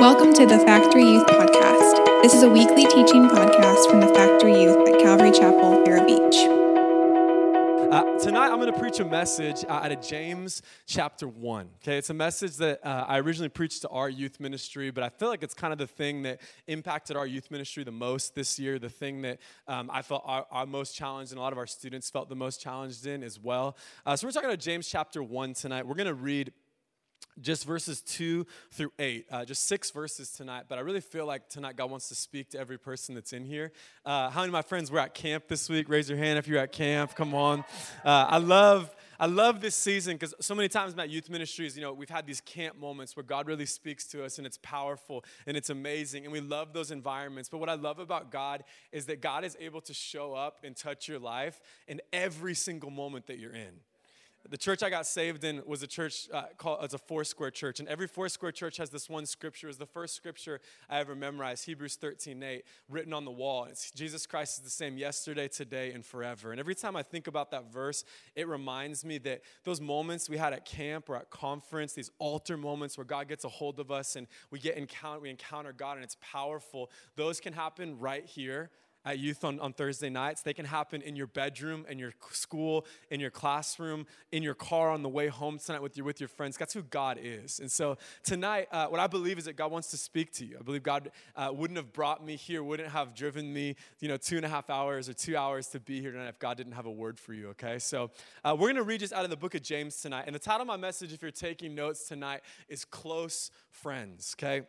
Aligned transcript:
Welcome 0.00 0.32
to 0.32 0.46
the 0.46 0.58
Factory 0.60 1.04
Youth 1.04 1.26
Podcast. 1.26 2.22
This 2.22 2.32
is 2.32 2.42
a 2.42 2.48
weekly 2.48 2.86
teaching 2.86 3.28
podcast 3.28 3.90
from 3.90 4.00
the 4.00 4.06
Factory 4.06 4.62
Youth 4.62 4.88
at 4.88 4.98
Calvary 4.98 5.30
Chapel, 5.30 5.84
Vero 5.84 6.06
Beach. 6.06 6.36
Uh, 7.92 8.18
tonight, 8.18 8.48
I'm 8.48 8.58
going 8.58 8.72
to 8.72 8.78
preach 8.78 8.98
a 9.00 9.04
message 9.04 9.62
uh, 9.66 9.72
out 9.72 9.92
of 9.92 10.00
James 10.00 10.62
chapter 10.86 11.28
1. 11.28 11.68
Okay, 11.82 11.98
it's 11.98 12.08
a 12.08 12.14
message 12.14 12.56
that 12.56 12.80
uh, 12.82 13.04
I 13.08 13.18
originally 13.18 13.50
preached 13.50 13.82
to 13.82 13.90
our 13.90 14.08
youth 14.08 14.40
ministry, 14.40 14.90
but 14.90 15.04
I 15.04 15.10
feel 15.10 15.28
like 15.28 15.42
it's 15.42 15.52
kind 15.52 15.70
of 15.70 15.78
the 15.78 15.86
thing 15.86 16.22
that 16.22 16.40
impacted 16.66 17.18
our 17.18 17.26
youth 17.26 17.50
ministry 17.50 17.84
the 17.84 17.90
most 17.90 18.34
this 18.34 18.58
year, 18.58 18.78
the 18.78 18.88
thing 18.88 19.20
that 19.20 19.38
um, 19.68 19.90
I 19.92 20.00
felt 20.00 20.22
our, 20.24 20.46
our, 20.50 20.64
most 20.64 20.96
challenged 20.96 21.32
and 21.32 21.38
a 21.38 21.42
lot 21.42 21.52
of 21.52 21.58
our 21.58 21.66
students 21.66 22.08
felt 22.08 22.30
the 22.30 22.36
most 22.36 22.62
challenged 22.62 23.04
in 23.06 23.22
as 23.22 23.38
well. 23.38 23.76
Uh, 24.06 24.16
so, 24.16 24.26
we're 24.26 24.32
talking 24.32 24.48
about 24.48 24.60
James 24.60 24.88
chapter 24.88 25.22
1 25.22 25.52
tonight. 25.52 25.86
We're 25.86 25.94
going 25.94 26.06
to 26.06 26.14
read 26.14 26.54
just 27.40 27.64
verses 27.66 28.00
2 28.02 28.46
through 28.70 28.92
8 28.98 29.26
uh, 29.30 29.44
just 29.44 29.64
six 29.64 29.90
verses 29.90 30.30
tonight 30.30 30.64
but 30.68 30.78
i 30.78 30.80
really 30.80 31.00
feel 31.00 31.26
like 31.26 31.48
tonight 31.48 31.76
god 31.76 31.90
wants 31.90 32.08
to 32.08 32.14
speak 32.14 32.50
to 32.50 32.58
every 32.58 32.78
person 32.78 33.14
that's 33.14 33.32
in 33.32 33.44
here 33.44 33.72
uh, 34.04 34.30
how 34.30 34.40
many 34.40 34.48
of 34.48 34.52
my 34.52 34.62
friends 34.62 34.90
were 34.90 34.98
at 34.98 35.14
camp 35.14 35.44
this 35.48 35.68
week 35.68 35.88
raise 35.88 36.08
your 36.08 36.18
hand 36.18 36.38
if 36.38 36.46
you're 36.46 36.58
at 36.58 36.72
camp 36.72 37.14
come 37.14 37.34
on 37.34 37.60
uh, 38.04 38.26
i 38.28 38.38
love 38.38 38.94
I 39.20 39.26
love 39.26 39.60
this 39.60 39.74
season 39.74 40.14
because 40.14 40.34
so 40.40 40.54
many 40.54 40.70
times 40.70 40.92
in 40.92 40.96
my 40.96 41.04
youth 41.04 41.28
ministries, 41.28 41.76
you 41.76 41.82
know, 41.82 41.92
we've 41.92 42.08
had 42.08 42.26
these 42.26 42.40
camp 42.40 42.80
moments 42.80 43.14
where 43.14 43.22
God 43.22 43.46
really 43.46 43.66
speaks 43.66 44.06
to 44.08 44.24
us 44.24 44.38
and 44.38 44.46
it's 44.46 44.58
powerful 44.62 45.26
and 45.46 45.58
it's 45.58 45.68
amazing 45.68 46.24
and 46.24 46.32
we 46.32 46.40
love 46.40 46.72
those 46.72 46.90
environments. 46.90 47.50
But 47.50 47.58
what 47.58 47.68
I 47.68 47.74
love 47.74 47.98
about 47.98 48.30
God 48.30 48.64
is 48.92 49.04
that 49.06 49.20
God 49.20 49.44
is 49.44 49.58
able 49.60 49.82
to 49.82 49.92
show 49.92 50.32
up 50.32 50.60
and 50.64 50.74
touch 50.74 51.06
your 51.06 51.18
life 51.18 51.60
in 51.86 52.00
every 52.14 52.54
single 52.54 52.88
moment 52.88 53.26
that 53.26 53.38
you're 53.38 53.54
in. 53.54 53.80
The 54.48 54.56
church 54.56 54.82
I 54.82 54.88
got 54.88 55.06
saved 55.06 55.44
in 55.44 55.62
was 55.66 55.82
a 55.82 55.86
church 55.86 56.26
uh, 56.32 56.44
called, 56.56 56.82
it's 56.82 56.94
a 56.94 56.98
Foursquare 56.98 57.50
church. 57.50 57.78
And 57.78 57.88
every 57.88 58.06
Foursquare 58.08 58.52
church 58.52 58.78
has 58.78 58.88
this 58.88 59.08
one 59.08 59.26
scripture. 59.26 59.66
It 59.66 59.68
was 59.68 59.76
the 59.76 59.86
first 59.86 60.14
scripture 60.14 60.60
I 60.88 60.98
ever 60.98 61.14
memorized, 61.14 61.66
Hebrews 61.66 61.96
13, 61.96 62.42
8, 62.42 62.64
written 62.88 63.12
on 63.12 63.26
the 63.26 63.30
wall. 63.30 63.64
It's 63.64 63.90
Jesus 63.90 64.26
Christ 64.26 64.58
is 64.58 64.64
the 64.64 64.70
same 64.70 64.96
yesterday, 64.96 65.46
today, 65.46 65.92
and 65.92 66.04
forever. 66.04 66.52
And 66.52 66.58
every 66.58 66.74
time 66.74 66.96
I 66.96 67.02
think 67.02 67.26
about 67.26 67.50
that 67.50 67.70
verse, 67.70 68.02
it 68.34 68.48
reminds 68.48 69.04
me 69.04 69.18
that 69.18 69.42
those 69.64 69.80
moments 69.80 70.30
we 70.30 70.38
had 70.38 70.54
at 70.54 70.64
camp 70.64 71.10
or 71.10 71.16
at 71.16 71.28
conference, 71.28 71.92
these 71.92 72.10
altar 72.18 72.56
moments 72.56 72.96
where 72.96 73.04
God 73.04 73.28
gets 73.28 73.44
a 73.44 73.48
hold 73.48 73.78
of 73.78 73.90
us 73.90 74.16
and 74.16 74.26
we 74.50 74.58
get 74.58 74.76
encounter, 74.76 75.20
we 75.20 75.30
encounter 75.30 75.74
God 75.74 75.96
and 75.96 76.04
it's 76.04 76.16
powerful, 76.22 76.90
those 77.14 77.40
can 77.40 77.52
happen 77.52 77.98
right 77.98 78.24
here 78.24 78.70
at 79.04 79.18
youth 79.18 79.44
on, 79.44 79.58
on 79.60 79.72
Thursday 79.72 80.10
nights. 80.10 80.42
They 80.42 80.52
can 80.52 80.66
happen 80.66 81.02
in 81.02 81.16
your 81.16 81.26
bedroom, 81.26 81.86
in 81.88 81.98
your 81.98 82.12
school, 82.32 82.86
in 83.10 83.20
your 83.20 83.30
classroom, 83.30 84.06
in 84.32 84.42
your 84.42 84.54
car 84.54 84.90
on 84.90 85.02
the 85.02 85.08
way 85.08 85.28
home 85.28 85.58
tonight 85.58 85.82
with 85.82 85.96
your, 85.96 86.04
with 86.04 86.20
your 86.20 86.28
friends. 86.28 86.56
That's 86.56 86.74
who 86.74 86.82
God 86.82 87.18
is. 87.22 87.60
And 87.60 87.70
so 87.70 87.96
tonight, 88.22 88.68
uh, 88.72 88.86
what 88.86 89.00
I 89.00 89.06
believe 89.06 89.38
is 89.38 89.44
that 89.46 89.56
God 89.56 89.70
wants 89.70 89.90
to 89.92 89.96
speak 89.96 90.32
to 90.34 90.44
you. 90.44 90.56
I 90.58 90.62
believe 90.62 90.82
God 90.82 91.10
uh, 91.36 91.50
wouldn't 91.52 91.76
have 91.78 91.92
brought 91.92 92.24
me 92.24 92.36
here, 92.36 92.62
wouldn't 92.62 92.90
have 92.90 93.14
driven 93.14 93.52
me, 93.52 93.76
you 94.00 94.08
know, 94.08 94.16
two 94.16 94.36
and 94.36 94.44
a 94.44 94.48
half 94.48 94.68
hours 94.70 95.08
or 95.08 95.14
two 95.14 95.36
hours 95.36 95.68
to 95.68 95.80
be 95.80 96.00
here 96.00 96.12
tonight 96.12 96.28
if 96.28 96.38
God 96.38 96.56
didn't 96.56 96.72
have 96.72 96.86
a 96.86 96.90
word 96.90 97.18
for 97.18 97.32
you, 97.32 97.48
okay? 97.50 97.78
So 97.78 98.10
uh, 98.44 98.54
we're 98.58 98.68
going 98.68 98.76
to 98.76 98.82
read 98.82 99.00
just 99.00 99.12
out 99.12 99.24
of 99.24 99.30
the 99.30 99.36
book 99.36 99.54
of 99.54 99.62
James 99.62 100.00
tonight. 100.00 100.24
And 100.26 100.34
the 100.34 100.40
title 100.40 100.62
of 100.62 100.66
my 100.66 100.76
message, 100.76 101.12
if 101.12 101.22
you're 101.22 101.30
taking 101.30 101.74
notes 101.74 102.06
tonight, 102.06 102.42
is 102.68 102.84
Close 102.84 103.50
Friends, 103.70 104.34
okay? 104.38 104.66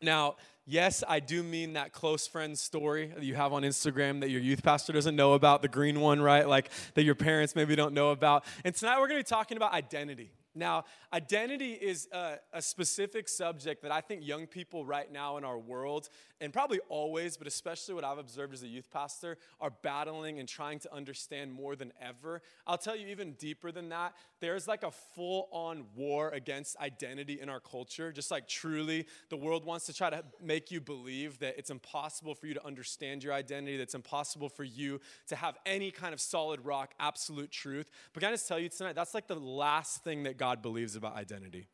Now, 0.00 0.36
yes, 0.66 1.02
I 1.06 1.20
do 1.20 1.42
mean 1.42 1.72
that 1.72 1.92
close 1.92 2.26
friend 2.26 2.56
story 2.56 3.12
that 3.14 3.24
you 3.24 3.34
have 3.34 3.52
on 3.52 3.62
Instagram 3.62 4.20
that 4.20 4.30
your 4.30 4.40
youth 4.40 4.62
pastor 4.62 4.92
doesn't 4.92 5.16
know 5.16 5.32
about, 5.32 5.62
the 5.62 5.68
green 5.68 6.00
one, 6.00 6.20
right? 6.20 6.46
Like 6.48 6.70
that 6.94 7.04
your 7.04 7.14
parents 7.14 7.56
maybe 7.56 7.74
don't 7.74 7.94
know 7.94 8.10
about. 8.10 8.44
And 8.64 8.74
tonight 8.74 9.00
we're 9.00 9.08
going 9.08 9.20
to 9.20 9.24
be 9.24 9.28
talking 9.28 9.56
about 9.56 9.72
identity. 9.72 10.30
Now, 10.54 10.84
identity 11.12 11.72
is 11.72 12.08
a, 12.12 12.38
a, 12.52 12.60
specific 12.60 13.28
subject 13.28 13.82
that 13.82 13.92
I 13.92 14.00
think 14.00 14.26
young 14.26 14.46
people 14.46 14.84
right 14.84 15.10
now 15.10 15.36
in 15.36 15.44
our 15.44 15.58
world, 15.58 16.08
and 16.40 16.52
probably 16.52 16.80
always, 16.88 17.36
but 17.36 17.46
especially 17.46 17.94
what 17.94 18.04
I've 18.04 18.18
observed 18.18 18.54
as 18.54 18.62
a 18.62 18.68
youth 18.68 18.90
pastor, 18.90 19.38
are 19.60 19.72
battling 19.82 20.38
and 20.38 20.48
trying 20.48 20.78
to 20.80 20.94
understand 20.94 21.52
more 21.52 21.74
than 21.74 21.92
ever. 22.00 22.42
I'll 22.66 22.78
tell 22.78 22.96
you 22.96 23.08
even 23.08 23.32
deeper 23.32 23.72
than 23.72 23.88
that, 23.88 24.14
there's 24.40 24.68
like 24.68 24.82
a 24.84 24.90
full 24.90 25.48
on 25.50 25.84
war 25.96 26.30
against 26.30 26.76
identity 26.78 27.40
in 27.40 27.48
our 27.48 27.60
culture. 27.60 28.12
Just 28.12 28.30
like 28.30 28.46
truly, 28.46 29.06
the 29.30 29.36
world 29.36 29.64
wants 29.64 29.86
to 29.86 29.92
try 29.92 30.10
to 30.10 30.24
make 30.40 30.70
you 30.70 30.80
believe 30.80 31.38
that 31.40 31.58
it's 31.58 31.70
impossible 31.70 32.34
for 32.34 32.46
you 32.46 32.54
to 32.54 32.64
understand 32.64 33.24
your 33.24 33.32
identity, 33.32 33.76
that 33.76 33.84
it's 33.84 33.94
impossible 33.94 34.48
for 34.48 34.64
you 34.64 35.00
to 35.28 35.36
have 35.36 35.56
any 35.66 35.90
kind 35.90 36.14
of 36.14 36.20
solid 36.20 36.64
rock, 36.64 36.94
absolute 37.00 37.50
truth. 37.50 37.90
But 38.12 38.20
can 38.20 38.28
I 38.28 38.32
just 38.32 38.46
tell 38.46 38.58
you 38.58 38.68
tonight, 38.68 38.94
that's 38.94 39.14
like 39.14 39.26
the 39.26 39.34
last 39.34 40.04
thing 40.04 40.22
that 40.22 40.36
God 40.36 40.62
believes 40.62 40.94
about 40.94 41.16
identity. 41.16 41.66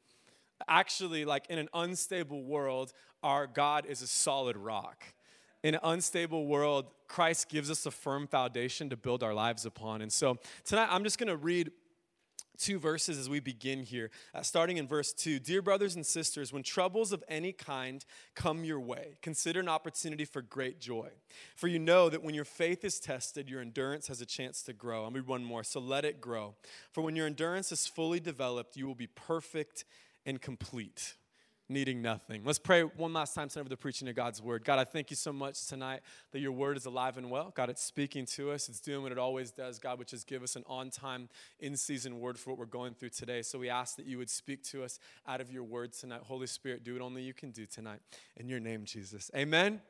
Actually, 0.69 1.25
like 1.25 1.47
in 1.51 1.59
an 1.59 1.69
unstable 1.75 2.45
world, 2.45 2.93
our 3.25 3.49
God 3.49 3.87
is 3.87 4.03
a 4.03 4.07
solid 4.07 4.57
rock. 4.57 5.03
In 5.65 5.75
an 5.75 5.81
unstable 5.83 6.47
world, 6.47 6.85
Christ 7.09 7.49
gives 7.49 7.71
us 7.71 7.87
a 7.87 7.91
firm 7.91 8.27
foundation 8.27 8.91
to 8.91 8.97
build 8.97 9.23
our 9.23 9.33
lives 9.33 9.65
upon. 9.65 10.03
And 10.03 10.13
so 10.13 10.37
tonight, 10.65 10.89
I'm 10.91 11.03
just 11.05 11.19
going 11.19 11.31
to 11.31 11.37
read 11.37 11.73
two 12.59 12.79
verses 12.79 13.19
as 13.19 13.29
we 13.29 13.41
begin 13.41 13.83
here, 13.83 14.11
uh, 14.35 14.43
starting 14.43 14.77
in 14.77 14.87
verse 14.87 15.13
2. 15.13 15.39
Dear 15.39 15.63
brothers 15.63 15.97
and 15.97 16.05
sisters, 16.05 16.53
when 16.53 16.63
troubles 16.63 17.13
of 17.13 17.25
any 17.29 17.51
kind 17.51 18.05
come 18.35 18.63
your 18.63 18.79
way, 18.79 19.17
consider 19.23 19.61
an 19.61 19.69
opportunity 19.69 20.27
for 20.27 20.43
great 20.43 20.81
joy. 20.81 21.09
For 21.57 21.67
you 21.67 21.79
know 21.79 22.11
that 22.11 22.23
when 22.23 22.35
your 22.35 22.45
faith 22.45 22.85
is 22.85 23.01
tested, 23.01 23.49
your 23.49 23.63
endurance 23.63 24.07
has 24.09 24.21
a 24.21 24.27
chance 24.27 24.63
to 24.65 24.75
grow. 24.75 25.05
I'll 25.05 25.11
read 25.11 25.27
one 25.27 25.45
more. 25.45 25.65
So 25.65 25.81
let 25.81 26.05
it 26.05 26.21
grow. 26.21 26.55
For 26.93 27.01
when 27.01 27.17
your 27.17 27.27
endurance 27.27 27.73
is 27.73 27.87
fully 27.87 28.21
developed, 28.21 28.77
you 28.77 28.87
will 28.87 28.95
be 28.95 29.09
perfect 29.09 29.85
and 30.27 30.41
complete 30.41 31.15
needing 31.69 32.03
nothing. 32.03 32.43
Let's 32.45 32.59
pray 32.59 32.83
one 32.83 33.13
last 33.13 33.35
time 33.35 33.49
tonight 33.49 33.65
for 33.65 33.69
the 33.71 33.77
preaching 33.77 34.09
of 34.09 34.15
God's 34.15 34.43
word. 34.43 34.65
God, 34.65 34.79
I 34.79 34.85
thank 34.85 35.11
you 35.11 35.17
so 35.17 35.33
much 35.33 35.67
tonight 35.67 36.01
that 36.33 36.41
your 36.41 36.53
word 36.53 36.77
is 36.77 36.87
alive 36.87 37.17
and 37.17 37.31
well. 37.31 37.53
God, 37.55 37.71
it's 37.71 37.83
speaking 37.83 38.27
to 38.27 38.51
us. 38.51 38.69
It's 38.69 38.81
doing 38.81 39.03
what 39.03 39.13
it 39.13 39.19
always 39.19 39.51
does, 39.51 39.79
God, 39.79 39.99
which 39.99 40.13
is 40.13 40.25
give 40.25 40.43
us 40.43 40.57
an 40.57 40.65
on 40.67 40.91
time, 40.91 41.29
in 41.61 41.77
season 41.77 42.21
word 42.21 42.39
for 42.39 42.51
what 42.51 42.59
we're 42.59 42.67
going 42.67 42.95
through 42.95 43.11
today. 43.11 43.43
So 43.43 43.59
we 43.59 43.71
ask 43.71 43.97
that 43.97 44.07
you 44.07 44.19
would 44.19 44.31
speak 44.31 44.63
to 44.65 44.85
us 44.85 44.99
out 45.27 45.41
of 45.41 45.51
your 45.51 45.65
word 45.65 45.93
tonight. 45.93 46.21
Holy 46.25 46.47
Spirit, 46.47 46.85
do 46.85 46.93
what 46.93 47.03
only 47.03 47.23
you 47.23 47.33
can 47.33 47.51
do 47.51 47.67
tonight. 47.67 48.01
In 48.37 48.49
your 48.49 48.61
name, 48.61 48.85
Jesus. 48.85 49.31
Amen. 49.35 49.81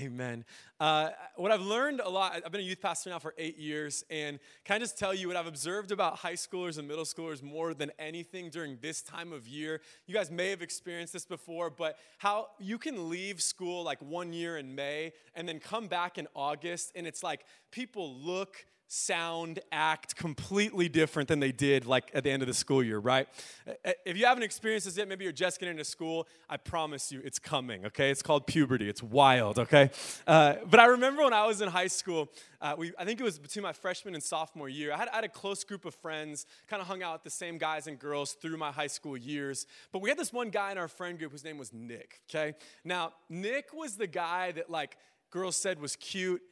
Amen. 0.00 0.46
Uh, 0.80 1.10
what 1.36 1.52
I've 1.52 1.60
learned 1.60 2.00
a 2.00 2.08
lot, 2.08 2.40
I've 2.46 2.50
been 2.50 2.62
a 2.62 2.64
youth 2.64 2.80
pastor 2.80 3.10
now 3.10 3.18
for 3.18 3.34
eight 3.36 3.58
years, 3.58 4.04
and 4.08 4.38
can 4.64 4.76
I 4.76 4.78
just 4.78 4.98
tell 4.98 5.12
you 5.12 5.28
what 5.28 5.36
I've 5.36 5.46
observed 5.46 5.92
about 5.92 6.16
high 6.16 6.32
schoolers 6.32 6.78
and 6.78 6.88
middle 6.88 7.04
schoolers 7.04 7.42
more 7.42 7.74
than 7.74 7.92
anything 7.98 8.48
during 8.48 8.78
this 8.80 9.02
time 9.02 9.34
of 9.34 9.46
year? 9.46 9.82
You 10.06 10.14
guys 10.14 10.30
may 10.30 10.48
have 10.48 10.62
experienced 10.62 11.12
this 11.12 11.26
before, 11.26 11.68
but 11.68 11.98
how 12.16 12.48
you 12.58 12.78
can 12.78 13.10
leave 13.10 13.42
school 13.42 13.84
like 13.84 14.00
one 14.00 14.32
year 14.32 14.56
in 14.56 14.74
May 14.74 15.12
and 15.34 15.46
then 15.46 15.58
come 15.58 15.88
back 15.88 16.16
in 16.16 16.26
August, 16.34 16.92
and 16.94 17.06
it's 17.06 17.22
like 17.22 17.44
people 17.70 18.14
look, 18.14 18.64
sound, 18.88 19.58
act 19.70 20.16
completely 20.16 20.88
different 20.88 21.28
than 21.28 21.40
they 21.40 21.52
did 21.52 21.86
like 21.86 22.10
at 22.12 22.24
the 22.24 22.30
end 22.30 22.42
of 22.42 22.48
the 22.48 22.54
school 22.54 22.82
year, 22.82 22.98
right? 22.98 23.26
If 24.04 24.16
you 24.16 24.26
haven't 24.26 24.42
experienced 24.42 24.86
this 24.86 24.96
yet, 24.96 25.08
maybe 25.08 25.24
you're 25.24 25.32
just 25.32 25.58
getting 25.60 25.72
into 25.72 25.84
school, 25.84 26.28
I 26.48 26.58
promise 26.58 27.10
you 27.10 27.22
it's 27.24 27.38
coming, 27.38 27.86
okay? 27.86 28.10
It's 28.10 28.22
called 28.22 28.46
puberty. 28.46 28.88
It's 28.88 29.02
wild, 29.02 29.58
okay? 29.58 29.90
Uh, 30.26 30.56
but 30.68 30.78
I 30.80 30.86
remember 30.86 31.24
when 31.24 31.32
I 31.32 31.46
was 31.46 31.60
in 31.60 31.68
high 31.68 31.86
school, 31.86 32.28
uh, 32.60 32.74
we, 32.76 32.92
I 32.98 33.04
think 33.04 33.18
it 33.18 33.24
was 33.24 33.38
between 33.38 33.62
my 33.62 33.72
freshman 33.72 34.14
and 34.14 34.22
sophomore 34.22 34.68
year, 34.68 34.92
I 34.92 34.98
had, 34.98 35.08
I 35.08 35.16
had 35.16 35.24
a 35.24 35.28
close 35.28 35.64
group 35.64 35.84
of 35.84 35.94
friends, 35.94 36.46
kind 36.68 36.82
of 36.82 36.86
hung 36.86 37.02
out 37.02 37.14
with 37.14 37.24
the 37.24 37.30
same 37.30 37.58
guys 37.58 37.86
and 37.86 37.98
girls 37.98 38.32
through 38.32 38.58
my 38.58 38.72
high 38.72 38.86
school 38.88 39.16
years. 39.16 39.66
But 39.90 40.02
we 40.02 40.10
had 40.10 40.18
this 40.18 40.32
one 40.32 40.50
guy 40.50 40.70
in 40.72 40.78
our 40.78 40.88
friend 40.88 41.18
group 41.18 41.32
whose 41.32 41.44
name 41.44 41.58
was 41.58 41.72
Nick, 41.72 42.20
okay? 42.28 42.54
Now, 42.84 43.12
Nick 43.30 43.72
was 43.72 43.96
the 43.96 44.06
guy 44.06 44.52
that 44.52 44.68
like 44.68 44.96
girls 45.30 45.56
said 45.56 45.80
was 45.80 45.96
cute 45.96 46.42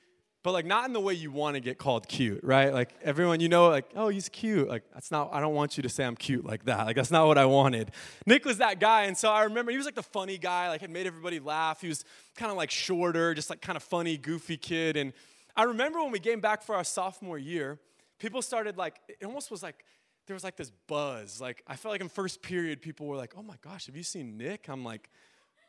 but 0.43 0.53
like 0.53 0.65
not 0.65 0.87
in 0.87 0.93
the 0.93 1.01
way 1.01 1.13
you 1.13 1.31
want 1.31 1.55
to 1.55 1.61
get 1.61 1.77
called 1.77 2.09
cute, 2.09 2.41
right? 2.43 2.73
Like 2.73 2.95
everyone, 3.03 3.41
you 3.41 3.49
know, 3.49 3.69
like, 3.69 3.87
oh, 3.95 4.09
he's 4.09 4.29
cute. 4.29 4.69
Like 4.69 4.85
that's 4.95 5.11
not, 5.11 5.31
I 5.33 5.41
don't 5.41 5.55
want 5.55 5.77
you 5.77 5.83
to 5.83 5.89
say 5.89 6.05
I'm 6.05 6.17
cute 6.17 6.47
like 6.47 6.65
that. 6.65 6.87
Like 6.87 6.97
that's 6.97 7.11
not 7.11 7.27
what 7.27 7.37
I 7.37 7.45
wanted. 7.45 7.91
Nick 8.27 8.47
was 8.47 8.59
that 8.59 8.81
guy. 8.81 9.03
And 9.03 9.17
so 9.17 9.31
I 9.31 9.45
remember 9.45 9.71
he 9.71 9.77
was 9.77 9.87
like 9.87 9.95
the 9.95 10.03
funny 10.03 10.39
guy, 10.39 10.69
like 10.69 10.81
had 10.81 10.91
made 10.91 11.07
everybody 11.07 11.41
laugh. 11.41 11.83
He 11.83 11.89
was 11.89 12.05
kind 12.37 12.51
of 12.51 12.57
like 12.57 12.71
shorter, 12.71 13.35
just 13.35 13.51
like 13.51 13.61
kind 13.61 13.77
of 13.77 13.83
funny, 13.83 14.17
goofy 14.17 14.57
kid. 14.57 14.97
And 14.97 15.13
I 15.57 15.65
remember 15.65 16.03
when 16.03 16.11
we 16.11 16.21
came 16.21 16.41
back 16.41 16.63
for 16.63 16.75
our 16.75 16.85
sophomore 16.85 17.39
year, 17.39 17.79
people 18.19 18.41
started 18.41 18.79
like, 18.79 18.97
it 19.09 19.25
almost 19.25 19.51
was 19.51 19.63
like, 19.63 19.85
there 20.27 20.35
was 20.35 20.45
like 20.45 20.57
this 20.57 20.71
buzz. 20.87 21.39
Like 21.39 21.63
I 21.67 21.77
felt 21.77 21.93
like 21.93 22.01
in 22.01 22.09
first 22.09 22.41
period, 22.41 22.81
people 22.81 23.07
were 23.07 23.17
like, 23.17 23.35
oh 23.37 23.43
my 23.43 23.57
gosh, 23.61 23.87
have 23.87 23.97
you 23.97 24.03
seen 24.03 24.39
Nick? 24.39 24.69
I'm 24.71 24.85
like, 24.85 25.11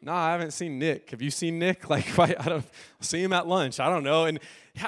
no, 0.03 0.13
I 0.13 0.31
haven't 0.31 0.51
seen 0.51 0.79
Nick. 0.79 1.11
Have 1.11 1.21
you 1.21 1.29
seen 1.29 1.59
Nick? 1.59 1.83
Like, 1.89 2.19
I, 2.19 2.49
don't 2.49 2.65
see 3.01 3.21
him 3.21 3.33
at 3.33 3.47
lunch. 3.47 3.79
I 3.79 3.89
don't 3.89 4.03
know. 4.03 4.25
And 4.25 4.39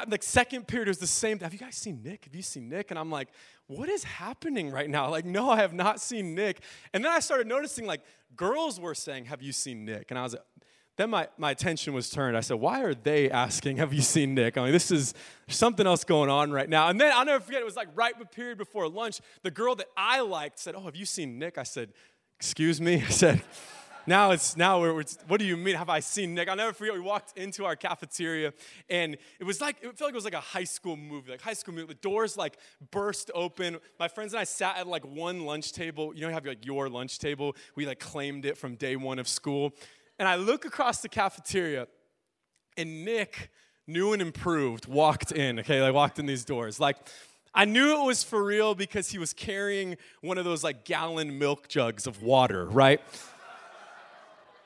the 0.07 0.17
second 0.21 0.67
period 0.67 0.87
was 0.87 0.97
the 0.97 1.07
same. 1.07 1.39
Have 1.39 1.53
you 1.53 1.59
guys 1.59 1.75
seen 1.75 2.01
Nick? 2.01 2.25
Have 2.25 2.35
you 2.35 2.41
seen 2.41 2.69
Nick? 2.69 2.91
And 2.91 2.99
I'm 2.99 3.11
like, 3.11 3.27
what 3.67 3.89
is 3.89 4.03
happening 4.03 4.71
right 4.71 4.89
now? 4.89 5.09
Like, 5.09 5.25
no, 5.25 5.49
I 5.49 5.57
have 5.57 5.73
not 5.73 5.99
seen 5.99 6.33
Nick. 6.33 6.61
And 6.93 7.03
then 7.03 7.11
I 7.11 7.19
started 7.19 7.47
noticing, 7.47 7.85
like, 7.85 8.01
girls 8.35 8.79
were 8.79 8.95
saying, 8.95 9.25
have 9.25 9.41
you 9.41 9.51
seen 9.51 9.85
Nick? 9.85 10.11
And 10.11 10.17
I 10.17 10.23
was 10.23 10.33
like, 10.33 10.43
then 10.95 11.09
my, 11.09 11.27
my 11.37 11.51
attention 11.51 11.93
was 11.93 12.09
turned. 12.09 12.37
I 12.37 12.41
said, 12.41 12.57
why 12.57 12.81
are 12.83 12.93
they 12.93 13.29
asking, 13.29 13.77
have 13.77 13.93
you 13.93 14.01
seen 14.01 14.35
Nick? 14.35 14.57
I'm 14.57 14.63
like, 14.63 14.73
this 14.73 14.91
is 14.91 15.13
something 15.47 15.87
else 15.87 16.03
going 16.03 16.29
on 16.29 16.51
right 16.51 16.69
now. 16.69 16.89
And 16.89 17.01
then 17.01 17.11
I'll 17.11 17.25
never 17.25 17.43
forget, 17.43 17.61
it 17.61 17.65
was 17.65 17.75
like 17.75 17.87
right 17.95 18.13
period 18.31 18.59
before 18.59 18.87
lunch. 18.87 19.19
The 19.41 19.51
girl 19.51 19.75
that 19.75 19.87
I 19.97 20.21
liked 20.21 20.59
said, 20.59 20.75
oh, 20.75 20.81
have 20.81 20.95
you 20.95 21.05
seen 21.05 21.39
Nick? 21.39 21.57
I 21.57 21.63
said, 21.63 21.89
excuse 22.39 22.79
me? 22.79 22.95
I 23.07 23.09
said, 23.09 23.41
now 24.05 24.31
it's 24.31 24.57
now 24.57 24.81
we're, 24.81 24.93
we're, 24.93 25.03
what 25.27 25.39
do 25.39 25.45
you 25.45 25.55
mean? 25.55 25.75
Have 25.75 25.89
i 25.89 25.99
seen 25.99 26.33
nick? 26.33 26.49
I'll 26.49 26.55
never 26.55 26.73
forget 26.73 26.93
we 26.93 26.99
walked 26.99 27.37
into 27.37 27.65
our 27.65 27.75
cafeteria 27.75 28.53
and 28.89 29.17
it 29.39 29.43
was 29.43 29.61
like 29.61 29.77
it 29.81 29.97
felt 29.97 30.01
like 30.01 30.13
it 30.13 30.15
was 30.15 30.25
like 30.25 30.33
a 30.33 30.39
high 30.39 30.63
school 30.63 30.97
movie 30.97 31.31
like 31.31 31.41
high 31.41 31.53
school 31.53 31.73
movie. 31.73 31.87
The 31.87 31.93
doors 31.95 32.37
like 32.37 32.57
burst 32.91 33.31
open. 33.33 33.77
My 33.99 34.07
friends 34.07 34.33
and 34.33 34.41
i 34.41 34.43
sat 34.43 34.77
at 34.77 34.87
like 34.87 35.05
one 35.05 35.45
lunch 35.45 35.73
table. 35.73 36.13
You 36.13 36.21
know 36.21 36.27
you 36.27 36.33
have 36.33 36.45
like 36.45 36.65
your 36.65 36.89
lunch 36.89 37.19
table. 37.19 37.55
We 37.75 37.85
like 37.85 37.99
claimed 37.99 38.45
it 38.45 38.57
from 38.57 38.75
day 38.75 38.95
one 38.95 39.19
of 39.19 39.27
school. 39.27 39.73
And 40.19 40.27
i 40.27 40.35
look 40.35 40.65
across 40.65 41.01
the 41.01 41.09
cafeteria 41.09 41.87
and 42.77 43.05
nick 43.05 43.51
new 43.85 44.13
and 44.13 44.21
improved 44.21 44.87
walked 44.87 45.31
in 45.31 45.59
okay? 45.59 45.81
Like 45.81 45.93
walked 45.93 46.19
in 46.19 46.25
these 46.25 46.45
doors. 46.45 46.79
Like 46.79 46.97
I 47.55 47.65
knew 47.65 48.01
it 48.01 48.05
was 48.05 48.23
for 48.23 48.43
real 48.43 48.73
because 48.73 49.09
he 49.09 49.19
was 49.19 49.31
carrying 49.31 49.97
one 50.21 50.39
of 50.39 50.45
those 50.45 50.63
like 50.63 50.85
gallon 50.85 51.37
milk 51.37 51.67
jugs 51.67 52.07
of 52.07 52.23
water, 52.23 52.65
right? 52.65 52.99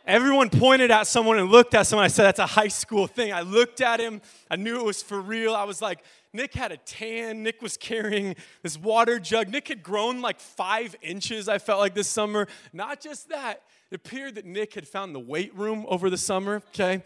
Everyone 0.07 0.49
pointed 0.49 0.89
at 0.89 1.05
someone 1.05 1.37
and 1.37 1.51
looked 1.51 1.73
at 1.73 1.85
someone. 1.85 2.05
I 2.05 2.07
said, 2.07 2.23
That's 2.23 2.39
a 2.39 2.45
high 2.45 2.69
school 2.69 3.07
thing. 3.07 3.33
I 3.33 3.41
looked 3.41 3.81
at 3.81 3.99
him. 3.99 4.21
I 4.49 4.55
knew 4.55 4.79
it 4.79 4.85
was 4.85 5.03
for 5.03 5.19
real. 5.19 5.53
I 5.53 5.65
was 5.65 5.81
like, 5.81 5.99
Nick 6.31 6.53
had 6.53 6.71
a 6.71 6.77
tan. 6.77 7.43
Nick 7.43 7.61
was 7.61 7.75
carrying 7.75 8.37
this 8.63 8.77
water 8.77 9.19
jug. 9.19 9.49
Nick 9.49 9.67
had 9.67 9.83
grown 9.83 10.21
like 10.21 10.39
five 10.39 10.95
inches, 11.01 11.49
I 11.49 11.57
felt 11.57 11.79
like 11.79 11.93
this 11.93 12.07
summer. 12.07 12.47
Not 12.71 13.01
just 13.01 13.27
that, 13.29 13.63
it 13.91 13.95
appeared 13.95 14.35
that 14.35 14.45
Nick 14.45 14.75
had 14.75 14.87
found 14.87 15.13
the 15.13 15.19
weight 15.19 15.53
room 15.53 15.85
over 15.89 16.09
the 16.09 16.17
summer, 16.17 16.61
okay? 16.69 17.03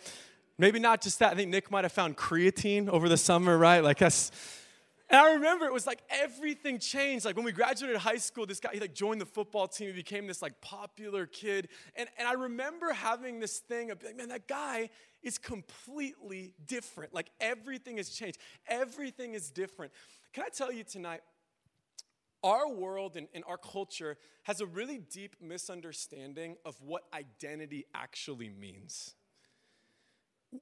Maybe 0.59 0.79
not 0.79 1.01
just 1.01 1.17
that. 1.19 1.31
I 1.31 1.35
think 1.35 1.49
Nick 1.49 1.71
might 1.71 1.85
have 1.85 1.91
found 1.91 2.17
creatine 2.17 2.87
over 2.87 3.09
the 3.09 3.17
summer, 3.17 3.57
right? 3.57 3.83
Like, 3.83 3.97
that's 3.97 4.31
and 5.11 5.19
I 5.19 5.33
remember 5.33 5.65
it 5.65 5.73
was 5.73 5.85
like 5.85 6.01
everything 6.09 6.79
changed. 6.79 7.25
Like 7.25 7.35
when 7.35 7.43
we 7.43 7.51
graduated 7.51 7.97
high 7.97 8.17
school, 8.17 8.45
this 8.45 8.61
guy, 8.61 8.69
he 8.73 8.79
like 8.79 8.93
joined 8.93 9.19
the 9.19 9.25
football 9.25 9.67
team. 9.67 9.87
He 9.87 9.93
became 9.93 10.25
this 10.25 10.41
like 10.41 10.61
popular 10.61 11.25
kid. 11.25 11.67
And, 11.97 12.07
and 12.17 12.27
I 12.27 12.33
remember 12.33 12.93
having 12.93 13.41
this 13.41 13.59
thing 13.59 13.91
of 13.91 14.01
like, 14.01 14.15
man, 14.15 14.29
that 14.29 14.47
guy 14.47 14.89
is 15.21 15.37
completely 15.37 16.53
different. 16.65 17.13
Like 17.13 17.29
everything 17.41 17.97
has 17.97 18.09
changed. 18.09 18.37
Everything 18.67 19.33
is 19.33 19.51
different. 19.51 19.91
Can 20.31 20.45
I 20.45 20.49
tell 20.49 20.71
you 20.71 20.85
tonight, 20.85 21.21
our 22.43 22.69
world 22.69 23.17
and, 23.17 23.27
and 23.33 23.43
our 23.47 23.57
culture 23.57 24.17
has 24.43 24.61
a 24.61 24.65
really 24.65 24.97
deep 24.97 25.35
misunderstanding 25.41 26.55
of 26.65 26.75
what 26.81 27.03
identity 27.13 27.85
actually 27.93 28.49
means 28.49 29.13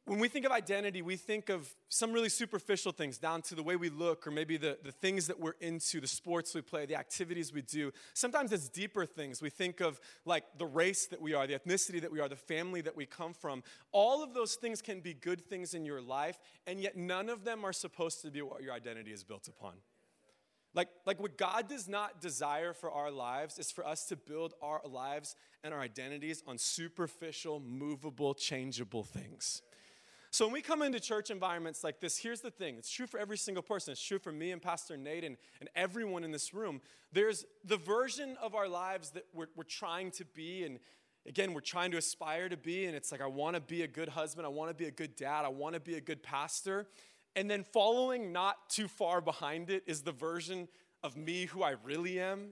when 0.06 0.20
we 0.20 0.28
think 0.28 0.46
of 0.46 0.52
identity, 0.52 1.02
we 1.02 1.16
think 1.16 1.50
of 1.50 1.68
some 1.90 2.12
really 2.12 2.30
superficial 2.30 2.92
things 2.92 3.18
down 3.18 3.42
to 3.44 3.56
the 3.56 3.64
way 3.64 3.76
we 3.76 3.90
look, 3.90 4.28
or 4.28 4.32
maybe 4.32 4.56
the, 4.56 4.78
the 4.84 4.92
things 4.92 5.26
that 5.28 5.40
we're 5.40 5.56
into, 5.62 6.00
the 6.00 6.08
sports 6.08 6.54
we 6.54 6.62
play, 6.62 6.86
the 6.86 6.96
activities 6.96 7.52
we 7.52 7.64
do. 7.64 7.92
Sometimes 8.14 8.52
it's 8.52 8.70
deeper 8.70 9.06
things. 9.08 9.42
We 9.42 9.50
think 9.50 9.80
of 9.80 10.00
like 10.26 10.44
the 10.60 10.68
race 10.68 11.08
that 11.08 11.20
we 11.20 11.34
are, 11.34 11.48
the 11.48 11.58
ethnicity 11.58 12.02
that 12.02 12.12
we 12.12 12.20
are, 12.20 12.30
the 12.30 12.36
family 12.36 12.82
that 12.82 12.96
we 12.96 13.08
come 13.08 13.34
from. 13.34 13.64
All 13.92 14.22
of 14.22 14.36
those 14.36 14.56
things 14.56 14.80
can 14.82 15.00
be 15.00 15.16
good 15.16 15.42
things 15.42 15.74
in 15.74 15.86
your 15.86 16.02
life, 16.02 16.38
and 16.68 16.80
yet 16.80 16.96
none 16.96 17.28
of 17.28 17.44
them 17.44 17.66
are 17.66 17.74
supposed 17.74 18.22
to 18.22 18.30
be 18.30 18.44
what 18.44 18.62
your 18.62 18.74
identity 18.74 19.12
is 19.12 19.24
built 19.24 19.48
upon. 19.48 19.74
Like, 20.76 20.90
like 21.08 21.20
what 21.20 21.36
God 21.36 21.68
does 21.68 21.88
not 21.88 22.22
desire 22.22 22.74
for 22.74 22.92
our 22.92 23.10
lives 23.10 23.58
is 23.58 23.72
for 23.72 23.88
us 23.88 24.06
to 24.06 24.16
build 24.16 24.54
our 24.62 24.82
lives 24.88 25.36
and 25.64 25.74
our 25.74 25.80
identities 25.80 26.44
on 26.46 26.60
superficial, 26.60 27.60
movable, 27.60 28.36
changeable 28.36 29.04
things. 29.04 29.64
So 30.32 30.46
when 30.46 30.54
we 30.54 30.62
come 30.62 30.84
into 30.84 31.00
church 31.00 31.32
environments 31.32 31.84
like 31.84 32.00
this, 32.00 32.18
here's 32.18 32.42
the 32.42 32.52
thing 32.52 32.78
it's 32.78 32.92
true 32.92 33.08
for 33.08 33.20
every 33.20 33.38
single 33.38 33.64
person. 33.64 33.92
It's 33.92 34.04
true 34.04 34.20
for 34.20 34.32
me 34.32 34.52
and 34.52 34.62
Pastor 34.62 34.96
Nate 34.96 35.24
and, 35.24 35.38
and 35.60 35.70
everyone 35.76 36.24
in 36.24 36.32
this 36.32 36.54
room. 36.54 36.82
There's 37.12 37.46
the 37.66 37.78
version 37.78 38.38
of 38.42 38.54
our 38.54 38.68
lives 38.68 39.12
that 39.12 39.26
we're, 39.34 39.48
we're 39.56 39.64
trying 39.64 40.12
to 40.12 40.26
be, 40.26 40.64
and 40.64 40.80
again, 41.28 41.54
we're 41.54 41.62
trying 41.62 41.90
to 41.92 41.98
aspire 41.98 42.48
to 42.48 42.58
be. 42.58 42.86
And 42.86 42.96
it's 42.96 43.12
like, 43.12 43.22
I 43.22 43.28
want 43.28 43.56
to 43.56 43.62
be 43.62 43.82
a 43.82 43.88
good 43.88 44.10
husband, 44.10 44.46
I 44.46 44.50
want 44.50 44.70
to 44.70 44.76
be 44.76 44.86
a 44.86 44.92
good 44.92 45.16
dad, 45.16 45.46
I 45.46 45.50
want 45.50 45.74
to 45.74 45.80
be 45.80 45.96
a 45.96 46.02
good 46.02 46.22
pastor. 46.22 46.86
And 47.36 47.50
then 47.50 47.64
following 47.64 48.32
not 48.32 48.70
too 48.70 48.88
far 48.88 49.22
behind 49.22 49.70
it 49.70 49.84
is 49.88 50.02
the 50.02 50.12
version 50.12 50.68
of 51.04 51.18
me 51.18 51.46
who 51.46 51.64
I 51.64 51.76
really 51.84 52.20
am 52.20 52.50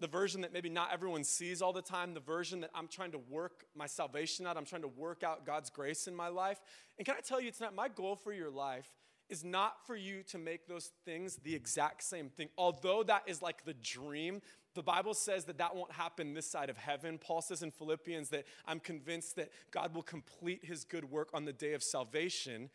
the 0.00 0.06
version 0.06 0.40
that 0.40 0.52
maybe 0.52 0.68
not 0.68 0.92
everyone 0.92 1.24
sees 1.24 1.62
all 1.62 1.72
the 1.72 1.82
time, 1.82 2.14
the 2.14 2.20
version 2.20 2.60
that 2.60 2.70
I'm 2.74 2.88
trying 2.88 3.12
to 3.12 3.18
work 3.18 3.64
my 3.76 3.86
salvation 3.86 4.46
out, 4.46 4.56
I'm 4.56 4.64
trying 4.64 4.82
to 4.82 4.88
work 4.88 5.22
out 5.22 5.46
God's 5.46 5.70
grace 5.70 6.08
in 6.08 6.14
my 6.14 6.28
life. 6.28 6.60
And 6.98 7.06
can 7.06 7.14
I 7.16 7.20
tell 7.20 7.40
you 7.40 7.50
tonight, 7.50 7.74
my 7.74 7.88
goal 7.88 8.16
for 8.16 8.32
your 8.32 8.50
life 8.50 8.88
is 9.28 9.44
not 9.44 9.86
for 9.86 9.96
you 9.96 10.22
to 10.22 10.38
make 10.38 10.66
those 10.66 10.90
things 11.04 11.36
the 11.36 11.54
exact 11.54 12.02
same 12.02 12.28
thing. 12.28 12.48
Although 12.58 13.04
that 13.04 13.22
is 13.26 13.40
like 13.40 13.64
the 13.64 13.74
dream, 13.74 14.42
the 14.74 14.82
Bible 14.82 15.14
says 15.14 15.44
that 15.44 15.58
that 15.58 15.74
won't 15.74 15.92
happen 15.92 16.34
this 16.34 16.50
side 16.50 16.68
of 16.68 16.76
heaven. 16.76 17.16
Paul 17.18 17.40
says 17.40 17.62
in 17.62 17.70
Philippians 17.70 18.28
that 18.30 18.44
I'm 18.66 18.80
convinced 18.80 19.36
that 19.36 19.50
God 19.70 19.94
will 19.94 20.02
complete 20.02 20.64
his 20.64 20.84
good 20.84 21.10
work 21.10 21.30
on 21.32 21.44
the 21.44 21.52
day 21.52 21.72
of 21.72 21.82
salvation. 21.82 22.70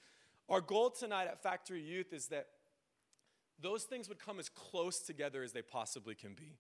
Our 0.48 0.62
goal 0.62 0.90
tonight 0.90 1.28
at 1.28 1.44
Factory 1.44 1.82
Youth 1.82 2.14
is 2.14 2.28
that 2.28 2.48
those 3.62 3.84
things 3.84 4.08
would 4.08 4.20
come 4.20 4.40
as 4.40 4.50
close 4.50 5.00
together 5.00 5.44
as 5.44 5.52
they 5.52 5.62
possibly 5.62 6.16
can 6.16 6.34
be. 6.34 6.58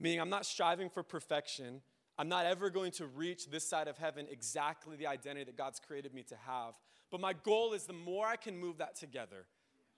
Meaning, 0.00 0.20
I'm 0.20 0.30
not 0.30 0.46
striving 0.46 0.88
for 0.88 1.02
perfection. 1.02 1.82
I'm 2.18 2.28
not 2.28 2.46
ever 2.46 2.70
going 2.70 2.92
to 2.92 3.06
reach 3.06 3.48
this 3.48 3.64
side 3.64 3.88
of 3.88 3.98
heaven 3.98 4.26
exactly 4.30 4.96
the 4.96 5.06
identity 5.06 5.44
that 5.44 5.56
God's 5.56 5.80
created 5.80 6.14
me 6.14 6.22
to 6.24 6.36
have. 6.46 6.74
But 7.10 7.20
my 7.20 7.32
goal 7.32 7.72
is 7.72 7.84
the 7.84 7.92
more 7.92 8.26
I 8.26 8.36
can 8.36 8.58
move 8.58 8.78
that 8.78 8.96
together 8.96 9.46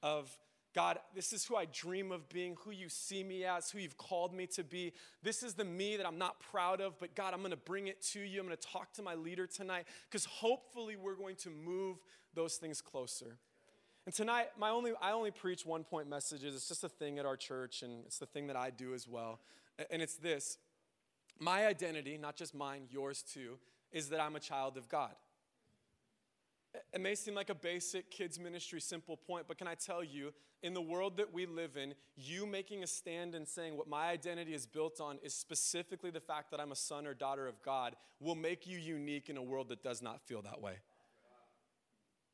of 0.03 0.31
God, 0.73 0.99
this 1.15 1.33
is 1.33 1.45
who 1.45 1.57
I 1.57 1.65
dream 1.65 2.13
of 2.13 2.29
being, 2.29 2.57
who 2.65 2.71
you 2.71 2.89
see 2.89 3.25
me 3.25 3.45
as, 3.45 3.71
who 3.71 3.81
you've 3.81 3.97
called 3.97 4.33
me 4.33 4.47
to 4.49 4.63
be. 4.63 4.93
This 5.23 5.43
is 5.43 5.55
the 5.55 5.65
me 5.65 5.97
that 5.97 6.07
I'm 6.07 6.19
not 6.19 6.39
proud 6.39 6.81
of, 6.81 6.99
but 7.01 7.17
God, 7.17 7.35
I'm 7.35 7.43
gonna 7.43 7.57
bring 7.57 7.89
it 7.89 8.01
to 8.13 8.21
you. 8.21 8.39
I'm 8.39 8.47
gonna 8.47 8.57
talk 8.57 8.93
to 8.95 9.03
my 9.03 9.15
leader 9.15 9.49
tonight, 9.49 9.87
because 10.09 10.27
hopefully 10.27 10.95
we're 10.95 11.17
going 11.17 11.35
to 11.37 11.51
move 11.51 11.99
those 12.35 12.57
things 12.57 12.81
closer. 12.81 13.39
And 14.07 14.15
tonight, 14.15 14.51
my 14.59 14.71
only, 14.71 14.93
I 15.03 15.11
only 15.11 15.33
preach 15.33 15.67
one 15.67 15.83
point 15.83 16.09
messages. 16.09 16.55
It's 16.55 16.69
just 16.69 16.85
a 16.85 16.89
thing 16.89 17.19
at 17.19 17.27
our 17.27 17.37
church, 17.37 17.83
and 17.83 18.05
it's 18.07 18.19
the 18.19 18.27
thing 18.27 18.47
that 18.47 18.57
I 18.57 18.71
do 18.71 18.95
as 18.95 19.09
well 19.09 19.41
and 19.91 20.03
it's 20.03 20.17
this 20.17 20.59
my 21.39 21.67
identity, 21.67 22.19
not 22.19 22.37
just 22.37 22.55
mine, 22.55 22.83
yours 22.91 23.23
too, 23.23 23.59
is 23.93 24.11
that 24.11 24.21
I'm 24.21 24.37
a 24.37 24.41
child 24.41 24.77
of 24.77 24.89
God. 24.89 25.13
It 26.93 27.01
may 27.01 27.15
seem 27.15 27.35
like 27.35 27.51
a 27.51 27.55
basic 27.55 28.11
kids' 28.11 28.39
ministry 28.39 28.81
simple 28.81 29.17
point, 29.17 29.47
but 29.49 29.59
can 29.59 29.67
I 29.67 29.75
tell 29.75 30.05
you, 30.05 30.33
in 30.63 30.75
the 30.75 30.81
world 30.81 31.17
that 31.17 31.33
we 31.33 31.47
live 31.47 31.77
in, 31.77 31.95
you 32.17 32.47
making 32.47 32.83
a 32.83 32.87
stand 32.87 33.35
and 33.35 33.49
saying 33.49 33.77
what 33.77 33.89
my 33.89 34.09
identity 34.09 34.53
is 34.53 34.67
built 34.67 35.01
on 35.01 35.19
is 35.23 35.35
specifically 35.35 36.11
the 36.11 36.21
fact 36.21 36.51
that 36.51 36.61
I'm 36.61 36.71
a 36.71 36.77
son 36.77 37.07
or 37.07 37.15
daughter 37.15 37.49
of 37.49 37.63
God 37.63 37.97
will 38.21 38.35
make 38.35 38.67
you 38.67 38.79
unique 38.79 39.31
in 39.31 39.37
a 39.37 39.43
world 39.43 39.71
that 39.71 39.83
does 39.83 40.03
not 40.03 40.21
feel 40.21 40.43
that 40.43 40.61
way. 40.61 40.75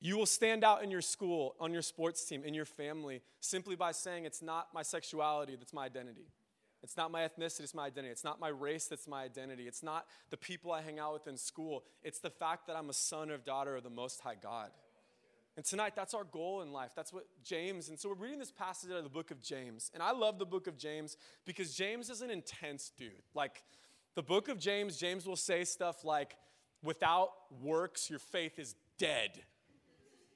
You 0.00 0.18
will 0.18 0.26
stand 0.26 0.64
out 0.64 0.82
in 0.82 0.90
your 0.90 1.00
school, 1.00 1.54
on 1.60 1.72
your 1.72 1.82
sports 1.82 2.24
team, 2.24 2.42
in 2.44 2.52
your 2.52 2.64
family, 2.64 3.22
simply 3.40 3.76
by 3.76 3.92
saying 3.92 4.24
it's 4.24 4.42
not 4.42 4.68
my 4.74 4.82
sexuality 4.82 5.56
that's 5.56 5.72
my 5.72 5.86
identity. 5.86 6.26
It's 6.82 6.96
not 6.96 7.10
my 7.10 7.22
ethnicity, 7.22 7.60
it's 7.60 7.74
my 7.74 7.86
identity. 7.86 8.12
It's 8.12 8.24
not 8.24 8.38
my 8.38 8.48
race 8.48 8.86
that's 8.86 9.08
my 9.08 9.24
identity. 9.24 9.66
It's 9.66 9.82
not 9.82 10.06
the 10.30 10.36
people 10.36 10.70
I 10.72 10.82
hang 10.82 10.98
out 10.98 11.14
with 11.14 11.26
in 11.26 11.36
school. 11.36 11.84
It's 12.02 12.18
the 12.20 12.30
fact 12.30 12.66
that 12.66 12.76
I'm 12.76 12.90
a 12.90 12.94
son 12.94 13.30
or 13.30 13.38
daughter 13.38 13.76
of 13.76 13.82
the 13.82 13.90
Most 13.90 14.20
High 14.20 14.36
God. 14.40 14.70
And 15.56 15.64
tonight, 15.64 15.94
that's 15.96 16.12
our 16.12 16.24
goal 16.24 16.60
in 16.60 16.70
life. 16.70 16.90
That's 16.94 17.14
what 17.14 17.24
James, 17.42 17.88
and 17.88 17.98
so 17.98 18.10
we're 18.10 18.16
reading 18.16 18.38
this 18.38 18.52
passage 18.52 18.90
out 18.90 18.98
of 18.98 19.04
the 19.04 19.10
book 19.10 19.30
of 19.30 19.40
James. 19.40 19.90
And 19.94 20.02
I 20.02 20.12
love 20.12 20.38
the 20.38 20.44
book 20.44 20.66
of 20.66 20.76
James 20.76 21.16
because 21.46 21.74
James 21.74 22.10
is 22.10 22.20
an 22.20 22.30
intense 22.30 22.92
dude. 22.98 23.22
Like, 23.34 23.64
the 24.14 24.22
book 24.22 24.48
of 24.48 24.58
James, 24.58 24.98
James 24.98 25.26
will 25.26 25.36
say 25.36 25.64
stuff 25.64 26.04
like, 26.04 26.36
without 26.82 27.30
works, 27.62 28.10
your 28.10 28.18
faith 28.18 28.58
is 28.58 28.74
dead. 28.98 29.30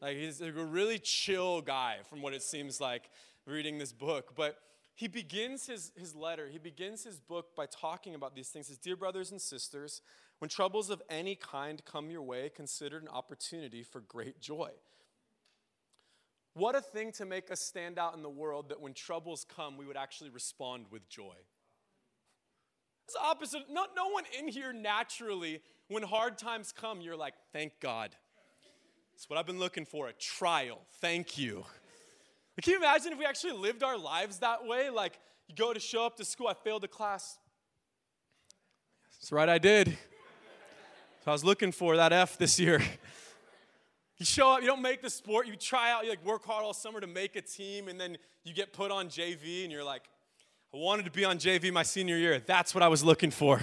Like, 0.00 0.16
he's 0.16 0.40
a 0.40 0.50
really 0.50 0.98
chill 0.98 1.60
guy 1.60 1.98
from 2.08 2.22
what 2.22 2.32
it 2.32 2.42
seems 2.42 2.80
like 2.80 3.10
reading 3.46 3.76
this 3.76 3.92
book. 3.92 4.34
But 4.34 4.56
he 5.00 5.08
begins 5.08 5.66
his, 5.66 5.92
his 5.96 6.14
letter, 6.14 6.46
he 6.46 6.58
begins 6.58 7.04
his 7.04 7.18
book 7.18 7.56
by 7.56 7.64
talking 7.64 8.14
about 8.14 8.34
these 8.34 8.50
things. 8.50 8.68
His 8.68 8.76
dear 8.76 8.96
brothers 8.96 9.30
and 9.30 9.40
sisters, 9.40 10.02
when 10.40 10.50
troubles 10.50 10.90
of 10.90 11.00
any 11.08 11.34
kind 11.36 11.82
come 11.86 12.10
your 12.10 12.20
way, 12.20 12.50
consider 12.54 12.98
an 12.98 13.08
opportunity 13.08 13.82
for 13.82 14.02
great 14.02 14.42
joy. 14.42 14.68
What 16.52 16.74
a 16.74 16.82
thing 16.82 17.12
to 17.12 17.24
make 17.24 17.50
us 17.50 17.62
stand 17.62 17.98
out 17.98 18.14
in 18.14 18.22
the 18.22 18.28
world 18.28 18.68
that 18.68 18.82
when 18.82 18.92
troubles 18.92 19.46
come, 19.48 19.78
we 19.78 19.86
would 19.86 19.96
actually 19.96 20.28
respond 20.28 20.84
with 20.90 21.08
joy. 21.08 21.36
It's 23.06 23.16
opposite. 23.16 23.62
No, 23.70 23.86
no 23.96 24.10
one 24.10 24.24
in 24.38 24.48
here 24.48 24.74
naturally, 24.74 25.62
when 25.88 26.02
hard 26.02 26.36
times 26.36 26.72
come, 26.72 27.00
you're 27.00 27.16
like, 27.16 27.34
thank 27.54 27.72
God. 27.80 28.14
It's 29.14 29.30
what 29.30 29.38
I've 29.38 29.46
been 29.46 29.58
looking 29.58 29.86
for 29.86 30.08
a 30.08 30.12
trial. 30.12 30.82
Thank 31.00 31.38
you. 31.38 31.64
Can 32.62 32.72
you 32.72 32.78
imagine 32.78 33.12
if 33.12 33.18
we 33.18 33.24
actually 33.24 33.52
lived 33.52 33.82
our 33.82 33.96
lives 33.96 34.38
that 34.38 34.66
way? 34.66 34.90
Like, 34.90 35.18
you 35.48 35.54
go 35.54 35.72
to 35.72 35.80
show 35.80 36.04
up 36.04 36.16
to 36.18 36.24
school, 36.24 36.48
I 36.48 36.54
failed 36.54 36.84
a 36.84 36.88
class. 36.88 37.38
That's 39.18 39.32
right, 39.32 39.48
I 39.48 39.58
did. 39.58 39.96
So 41.24 41.30
I 41.30 41.32
was 41.32 41.44
looking 41.44 41.72
for 41.72 41.96
that 41.96 42.12
F 42.12 42.38
this 42.38 42.58
year. 42.58 42.82
You 44.18 44.26
show 44.26 44.52
up, 44.52 44.60
you 44.60 44.66
don't 44.66 44.82
make 44.82 45.00
the 45.00 45.08
sport, 45.08 45.46
you 45.46 45.56
try 45.56 45.90
out, 45.90 46.04
you 46.04 46.10
like 46.10 46.24
work 46.24 46.44
hard 46.44 46.62
all 46.62 46.74
summer 46.74 47.00
to 47.00 47.06
make 47.06 47.36
a 47.36 47.40
team, 47.40 47.88
and 47.88 47.98
then 47.98 48.18
you 48.44 48.52
get 48.52 48.74
put 48.74 48.90
on 48.90 49.08
JV, 49.08 49.62
and 49.62 49.72
you're 49.72 49.84
like, 49.84 50.02
I 50.74 50.76
wanted 50.76 51.06
to 51.06 51.10
be 51.10 51.24
on 51.24 51.38
JV 51.38 51.72
my 51.72 51.82
senior 51.82 52.18
year. 52.18 52.38
That's 52.38 52.74
what 52.74 52.82
I 52.82 52.88
was 52.88 53.02
looking 53.02 53.30
for. 53.30 53.62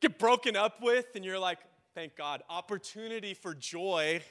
get 0.00 0.18
broken 0.18 0.56
up 0.56 0.80
with, 0.80 1.06
and 1.14 1.24
you're 1.24 1.38
like, 1.38 1.58
thank 1.94 2.16
God, 2.16 2.42
opportunity 2.48 3.34
for 3.34 3.54
joy. 3.54 4.22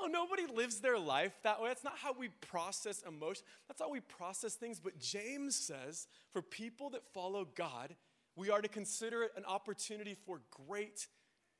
No, 0.00 0.06
nobody 0.06 0.46
lives 0.46 0.80
their 0.80 0.98
life 0.98 1.32
that 1.42 1.60
way. 1.60 1.68
That's 1.68 1.84
not 1.84 1.98
how 1.98 2.12
we 2.12 2.28
process 2.28 3.02
emotion. 3.06 3.44
That's 3.66 3.80
how 3.80 3.90
we 3.90 4.00
process 4.00 4.54
things. 4.54 4.80
But 4.80 4.98
James 4.98 5.56
says 5.56 6.06
for 6.32 6.42
people 6.42 6.90
that 6.90 7.02
follow 7.12 7.46
God, 7.54 7.94
we 8.36 8.50
are 8.50 8.60
to 8.60 8.68
consider 8.68 9.22
it 9.22 9.32
an 9.36 9.44
opportunity 9.44 10.14
for 10.14 10.40
great 10.50 11.06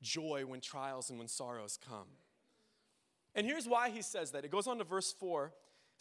joy 0.02 0.44
when 0.46 0.60
trials 0.60 1.10
and 1.10 1.18
when 1.18 1.28
sorrows 1.28 1.78
come. 1.88 2.06
And 3.34 3.46
here's 3.46 3.66
why 3.66 3.90
he 3.90 4.02
says 4.02 4.30
that. 4.32 4.44
It 4.44 4.50
goes 4.50 4.66
on 4.66 4.78
to 4.78 4.84
verse 4.84 5.12
4. 5.12 5.46
It 5.46 5.52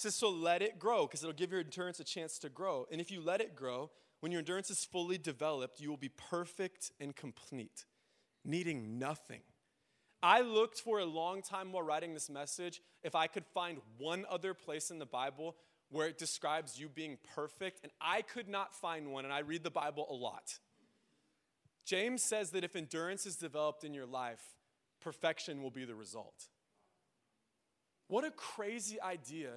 says, 0.02 0.16
So 0.16 0.30
let 0.30 0.62
it 0.62 0.80
grow, 0.80 1.08
because 1.08 1.24
it'll 1.24 1.34
give 1.34 1.52
your 1.52 1.62
endurance 1.62 2.00
a 2.00 2.04
chance 2.04 2.40
to 2.40 2.50
grow. 2.50 2.88
And 2.92 3.02
if 3.02 3.12
you 3.12 3.22
let 3.22 3.42
it 3.42 3.56
grow, 3.56 3.90
when 4.20 4.32
your 4.32 4.40
endurance 4.40 4.70
is 4.70 4.86
fully 4.86 5.18
developed, 5.18 5.80
you 5.80 5.90
will 5.90 5.98
be 5.98 6.10
perfect 6.10 6.92
and 7.00 7.16
complete, 7.16 7.86
needing 8.44 8.98
nothing. 8.98 9.42
I 10.22 10.42
looked 10.42 10.80
for 10.80 11.00
a 11.00 11.06
long 11.06 11.42
time 11.42 11.72
while 11.72 11.84
writing 11.84 12.14
this 12.14 12.30
message 12.30 12.82
if 13.04 13.16
I 13.16 13.28
could 13.28 13.46
find 13.46 13.80
one 13.98 14.26
other 14.30 14.54
place 14.54 14.90
in 14.90 15.00
the 15.00 15.06
Bible 15.06 15.56
where 15.90 16.08
it 16.08 16.18
describes 16.18 16.80
you 16.80 16.90
being 16.90 17.18
perfect, 17.36 17.80
and 17.84 17.92
I 18.02 18.22
could 18.22 18.50
not 18.50 18.74
find 18.74 19.12
one, 19.12 19.24
and 19.24 19.34
I 19.34 19.40
read 19.40 19.64
the 19.64 19.72
Bible 19.72 20.06
a 20.10 20.14
lot. 20.14 20.60
James 21.86 22.22
says 22.22 22.50
that 22.52 22.66
if 22.66 22.76
endurance 22.76 23.26
is 23.26 23.38
developed 23.38 23.86
in 23.86 23.94
your 23.94 24.06
life, 24.06 24.42
perfection 25.00 25.62
will 25.62 25.72
be 25.72 25.86
the 25.86 25.96
result. 25.96 26.50
What 28.10 28.26
a 28.26 28.32
crazy 28.32 29.00
idea 29.02 29.52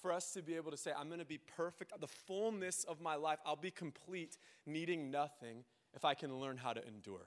for 0.00 0.12
us 0.12 0.32
to 0.32 0.42
be 0.42 0.54
able 0.56 0.70
to 0.70 0.76
say, 0.76 0.92
I'm 0.96 1.08
going 1.08 1.20
to 1.20 1.24
be 1.24 1.40
perfect, 1.56 1.92
the 2.00 2.08
fullness 2.08 2.84
of 2.84 3.00
my 3.00 3.14
life, 3.14 3.38
I'll 3.46 3.56
be 3.56 3.70
complete, 3.70 4.36
needing 4.66 5.10
nothing 5.10 5.64
if 5.94 6.04
I 6.04 6.14
can 6.14 6.38
learn 6.38 6.56
how 6.56 6.72
to 6.72 6.86
endure. 6.86 7.26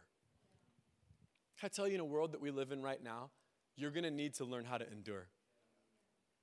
Can 1.62 1.68
I 1.68 1.76
tell 1.76 1.88
you, 1.88 1.94
in 1.94 2.00
a 2.00 2.06
world 2.06 2.32
that 2.32 2.42
we 2.42 2.50
live 2.50 2.72
in 2.72 2.82
right 2.82 3.04
now, 3.04 3.30
you're 3.76 3.92
going 3.92 4.04
to 4.04 4.10
need 4.10 4.34
to 4.36 4.46
learn 4.46 4.66
how 4.66 4.80
to 4.80 4.92
endure. 4.92 5.28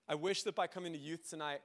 I 0.09 0.15
wish 0.15 0.45
that 0.45 0.55
by 0.55 0.69
coming 0.69 0.93
to 0.93 0.99
youth 0.99 1.29
tonight, 1.29 1.59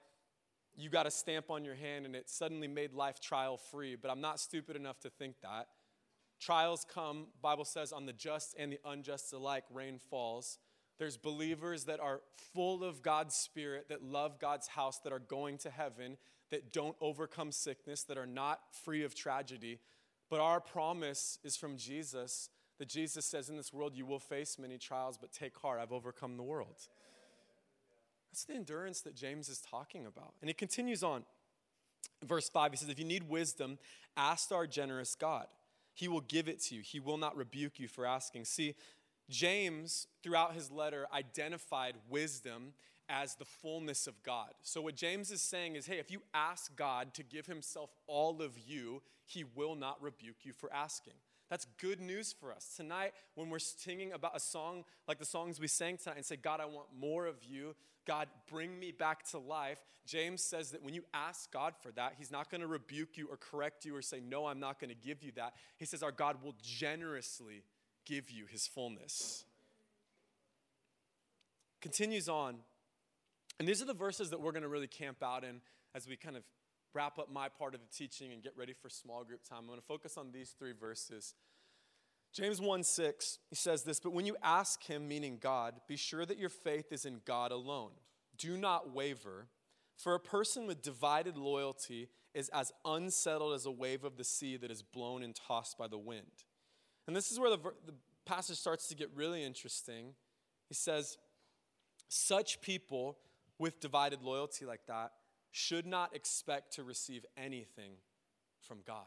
you 0.75 0.89
got 0.89 1.05
a 1.05 1.11
stamp 1.11 1.51
on 1.51 1.63
your 1.63 1.75
hand 1.75 2.07
and 2.07 2.15
it 2.15 2.31
suddenly 2.31 2.67
made 2.67 2.93
life 2.93 3.19
trial 3.19 3.57
free, 3.57 3.95
but 3.95 4.09
I'm 4.09 4.21
not 4.21 4.39
stupid 4.39 4.75
enough 4.75 4.99
to 5.01 5.09
think 5.11 5.35
that. 5.43 5.67
Trials 6.39 6.83
come, 6.91 7.27
Bible 7.43 7.63
says, 7.63 7.91
on 7.91 8.07
the 8.07 8.13
just 8.13 8.55
and 8.57 8.71
the 8.71 8.79
unjust 8.83 9.31
alike, 9.33 9.65
rain 9.71 9.99
falls. 9.99 10.57
There's 10.97 11.15
believers 11.15 11.83
that 11.83 11.99
are 11.99 12.21
full 12.55 12.83
of 12.83 13.03
God's 13.03 13.35
Spirit, 13.35 13.87
that 13.89 14.01
love 14.01 14.39
God's 14.39 14.69
house, 14.69 14.97
that 15.03 15.13
are 15.13 15.19
going 15.19 15.59
to 15.59 15.69
heaven, 15.69 16.17
that 16.49 16.73
don't 16.73 16.95
overcome 16.99 17.51
sickness, 17.51 18.01
that 18.05 18.17
are 18.17 18.25
not 18.25 18.61
free 18.83 19.03
of 19.03 19.13
tragedy. 19.13 19.79
But 20.27 20.39
our 20.39 20.59
promise 20.59 21.37
is 21.43 21.55
from 21.55 21.77
Jesus 21.77 22.49
that 22.79 22.87
Jesus 22.87 23.25
says, 23.25 23.49
In 23.49 23.57
this 23.57 23.73
world 23.73 23.95
you 23.95 24.05
will 24.05 24.19
face 24.19 24.57
many 24.59 24.77
trials, 24.77 25.17
but 25.17 25.31
take 25.31 25.57
heart, 25.57 25.79
I've 25.81 25.91
overcome 25.91 26.37
the 26.37 26.43
world. 26.43 26.75
That's 28.31 28.45
the 28.45 28.55
endurance 28.55 29.01
that 29.01 29.15
James 29.15 29.47
is 29.47 29.59
talking 29.59 30.05
about. 30.05 30.33
And 30.41 30.49
he 30.49 30.53
continues 30.53 31.03
on. 31.03 31.23
Verse 32.23 32.49
5, 32.49 32.71
he 32.71 32.77
says, 32.77 32.89
If 32.89 32.99
you 32.99 33.05
need 33.05 33.29
wisdom, 33.29 33.77
ask 34.17 34.51
our 34.51 34.65
generous 34.65 35.15
God. 35.15 35.45
He 35.93 36.07
will 36.07 36.21
give 36.21 36.47
it 36.47 36.59
to 36.63 36.75
you. 36.75 36.81
He 36.81 36.99
will 36.99 37.17
not 37.17 37.37
rebuke 37.37 37.79
you 37.79 37.87
for 37.87 38.05
asking. 38.05 38.45
See, 38.45 38.75
James, 39.29 40.07
throughout 40.23 40.53
his 40.53 40.71
letter, 40.71 41.05
identified 41.13 41.95
wisdom 42.09 42.73
as 43.09 43.35
the 43.35 43.45
fullness 43.45 44.07
of 44.07 44.21
God. 44.23 44.49
So, 44.61 44.81
what 44.81 44.95
James 44.95 45.31
is 45.31 45.41
saying 45.41 45.75
is 45.75 45.85
hey, 45.85 45.99
if 45.99 46.09
you 46.09 46.21
ask 46.33 46.75
God 46.75 47.13
to 47.15 47.23
give 47.23 47.45
himself 47.45 47.91
all 48.07 48.41
of 48.41 48.57
you, 48.57 49.01
he 49.25 49.43
will 49.43 49.75
not 49.75 50.01
rebuke 50.01 50.37
you 50.43 50.53
for 50.53 50.73
asking. 50.73 51.13
That's 51.49 51.65
good 51.79 51.99
news 51.99 52.33
for 52.33 52.51
us. 52.51 52.73
Tonight, 52.75 53.13
when 53.35 53.49
we're 53.49 53.59
singing 53.59 54.11
about 54.11 54.35
a 54.35 54.39
song 54.39 54.85
like 55.07 55.19
the 55.19 55.25
songs 55.25 55.59
we 55.59 55.67
sang 55.67 55.97
tonight 55.97 56.17
and 56.17 56.25
say, 56.25 56.35
God, 56.35 56.59
I 56.59 56.65
want 56.65 56.87
more 56.97 57.25
of 57.25 57.43
you, 57.43 57.75
God, 58.05 58.27
bring 58.49 58.79
me 58.79 58.91
back 58.91 59.23
to 59.29 59.37
life, 59.37 59.79
James 60.05 60.43
says 60.43 60.71
that 60.71 60.83
when 60.83 60.93
you 60.93 61.03
ask 61.13 61.51
God 61.51 61.73
for 61.81 61.91
that, 61.93 62.15
He's 62.17 62.31
not 62.31 62.49
going 62.49 62.61
to 62.61 62.67
rebuke 62.67 63.17
you 63.17 63.27
or 63.29 63.37
correct 63.37 63.85
you 63.85 63.95
or 63.95 64.01
say, 64.01 64.19
No, 64.19 64.45
I'm 64.47 64.59
not 64.59 64.79
going 64.79 64.89
to 64.89 64.95
give 64.95 65.23
you 65.23 65.31
that. 65.35 65.53
He 65.77 65.85
says, 65.85 66.03
Our 66.03 66.11
God 66.11 66.37
will 66.43 66.55
generously 66.61 67.63
give 68.05 68.29
you 68.29 68.45
his 68.45 68.67
fullness. 68.67 69.45
Continues 71.81 72.29
on. 72.29 72.55
And 73.59 73.67
these 73.67 73.81
are 73.81 73.85
the 73.85 73.93
verses 73.93 74.29
that 74.31 74.41
we're 74.41 74.51
going 74.51 74.63
to 74.63 74.69
really 74.69 74.87
camp 74.87 75.21
out 75.21 75.43
in 75.43 75.61
as 75.93 76.07
we 76.07 76.15
kind 76.15 76.35
of 76.35 76.43
wrap 76.93 77.19
up 77.19 77.31
my 77.31 77.49
part 77.49 77.73
of 77.73 77.81
the 77.81 77.95
teaching 77.95 78.31
and 78.31 78.41
get 78.41 78.53
ready 78.57 78.73
for 78.73 78.89
small 78.89 79.23
group 79.23 79.43
time. 79.43 79.59
I'm 79.61 79.67
going 79.67 79.79
to 79.79 79.85
focus 79.85 80.17
on 80.17 80.31
these 80.31 80.55
three 80.57 80.73
verses. 80.73 81.33
James 82.33 82.59
1 82.59 82.83
6, 82.83 83.39
he 83.49 83.55
says 83.55 83.83
this, 83.83 83.99
but 83.99 84.11
when 84.11 84.25
you 84.25 84.35
ask 84.41 84.83
him, 84.83 85.07
meaning 85.07 85.37
God, 85.39 85.75
be 85.87 85.95
sure 85.95 86.25
that 86.25 86.39
your 86.39 86.49
faith 86.49 86.91
is 86.91 87.05
in 87.05 87.21
God 87.25 87.51
alone. 87.51 87.91
Do 88.37 88.57
not 88.57 88.93
waver, 88.93 89.47
for 89.95 90.15
a 90.15 90.19
person 90.19 90.65
with 90.65 90.81
divided 90.81 91.37
loyalty 91.37 92.09
is 92.33 92.49
as 92.49 92.71
unsettled 92.83 93.53
as 93.53 93.67
a 93.67 93.71
wave 93.71 94.03
of 94.03 94.17
the 94.17 94.23
sea 94.23 94.57
that 94.57 94.71
is 94.71 94.81
blown 94.81 95.21
and 95.21 95.35
tossed 95.35 95.77
by 95.77 95.87
the 95.87 95.99
wind. 95.99 96.43
And 97.05 97.15
this 97.15 97.31
is 97.31 97.39
where 97.39 97.51
the, 97.51 97.59
the 97.85 97.93
passage 98.25 98.57
starts 98.57 98.87
to 98.87 98.95
get 98.95 99.09
really 99.13 99.43
interesting. 99.43 100.15
He 100.69 100.73
says, 100.73 101.17
Such 102.07 102.61
people 102.61 103.19
with 103.59 103.79
divided 103.79 104.23
loyalty 104.23 104.65
like 104.65 104.87
that 104.87 105.11
should 105.53 105.85
not 105.85 106.15
expect 106.15 106.73
to 106.73 106.83
receive 106.83 107.25
anything 107.37 107.91
from 108.59 108.79
God. 108.85 109.05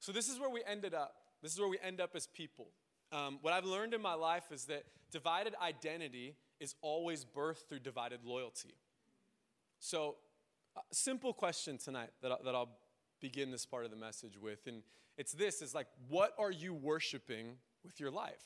So, 0.00 0.12
this 0.12 0.28
is 0.28 0.38
where 0.38 0.50
we 0.50 0.62
ended 0.66 0.92
up. 0.92 1.14
This 1.42 1.54
is 1.54 1.60
where 1.60 1.68
we 1.68 1.78
end 1.82 2.00
up 2.00 2.10
as 2.14 2.26
people. 2.26 2.66
Um, 3.12 3.38
what 3.40 3.54
I've 3.54 3.64
learned 3.64 3.94
in 3.94 4.02
my 4.02 4.14
life 4.14 4.44
is 4.50 4.64
that 4.64 4.82
divided 5.12 5.54
identity 5.62 6.34
is 6.58 6.74
always 6.82 7.24
birthed 7.24 7.68
through 7.68 7.78
divided 7.78 8.24
loyalty. 8.24 8.74
So, 9.78 10.16
a 10.76 10.80
simple 10.92 11.32
question 11.32 11.78
tonight 11.78 12.10
that, 12.20 12.32
I, 12.32 12.36
that 12.44 12.54
I'll 12.54 12.76
begin 13.20 13.52
this 13.52 13.64
part 13.64 13.84
of 13.84 13.92
the 13.92 13.96
message 13.96 14.36
with. 14.36 14.66
And 14.66 14.82
it's 15.16 15.32
this 15.32 15.62
is 15.62 15.72
like, 15.72 15.86
what 16.08 16.34
are 16.36 16.50
you 16.50 16.74
worshiping 16.74 17.58
with 17.84 18.00
your 18.00 18.10
life? 18.10 18.42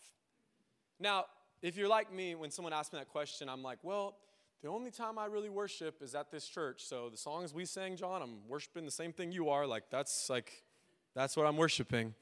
Now, 1.01 1.25
if 1.63 1.79
you're 1.79 1.89
like 1.89 2.13
me, 2.13 2.35
when 2.35 2.51
someone 2.51 2.75
asks 2.75 2.93
me 2.93 2.99
that 2.99 3.09
question, 3.09 3.49
I'm 3.49 3.63
like, 3.63 3.79
well, 3.83 4.19
the 4.63 4.69
only 4.69 4.91
time 4.91 5.19
I 5.19 5.27
really 5.27 5.49
worship 5.49 6.03
is 6.03 6.15
at 6.15 6.31
this 6.31 6.47
church. 6.47 6.85
So 6.85 7.09
the 7.11 7.17
songs 7.17 7.55
we 7.55 7.65
sang, 7.65 7.97
Jon, 7.97 8.23
I'm 8.23 8.49
worshiping 8.49 8.85
the 8.85 8.91
same 8.91 9.13
thing 9.13 9.33
you 9.33 9.51
are. 9.51 9.67
Like, 9.67 9.85
that's 9.91 10.29
like, 10.29 10.65
that's 11.15 11.37
what 11.37 11.47
I'm 11.47 11.57
worshiping. 11.57 12.15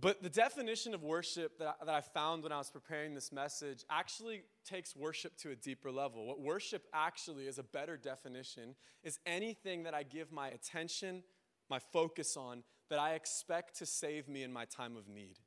But 0.00 0.22
the 0.22 0.30
definition 0.30 0.94
of 0.94 1.02
worship 1.02 1.58
that 1.58 1.76
I, 1.80 1.84
that 1.84 1.94
I 1.94 2.00
found 2.00 2.42
when 2.42 2.52
I 2.52 2.56
was 2.56 2.70
preparing 2.70 3.14
this 3.14 3.30
message 3.30 3.84
actually 3.90 4.42
takes 4.64 4.96
worship 4.96 5.36
to 5.38 5.50
a 5.50 5.54
deeper 5.54 5.90
level. 5.90 6.26
What 6.26 6.40
worship 6.40 6.86
actually 6.94 7.46
is 7.46 7.58
a 7.58 7.62
better 7.62 7.98
definition 7.98 8.74
is 9.04 9.18
anything 9.26 9.82
that 9.82 9.92
I 9.92 10.02
give 10.02 10.32
my 10.32 10.48
attention, 10.48 11.22
my 11.68 11.78
focus 11.78 12.38
on, 12.38 12.62
that 12.88 12.98
I 12.98 13.14
expect 13.14 13.78
to 13.78 13.86
save 13.86 14.28
me 14.28 14.42
in 14.42 14.52
my 14.52 14.64
time 14.64 14.96
of 14.96 15.08
need. 15.08 15.38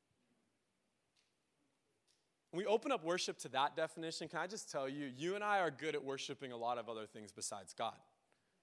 When 2.56 2.64
we 2.64 2.72
open 2.72 2.94
up 2.94 3.04
worship 3.04 3.38
to 3.40 3.50
that 3.50 3.76
definition, 3.76 4.30
can 4.30 4.40
I 4.40 4.48
just 4.48 4.72
tell 4.72 4.88
you, 4.88 5.12
you 5.18 5.36
and 5.36 5.44
I 5.44 5.60
are 5.60 5.70
good 5.70 5.94
at 5.94 6.02
worshiping 6.02 6.54
a 6.54 6.58
lot 6.58 6.78
of 6.78 6.88
other 6.88 7.06
things 7.06 7.34
besides 7.34 7.74
God. 7.74 7.98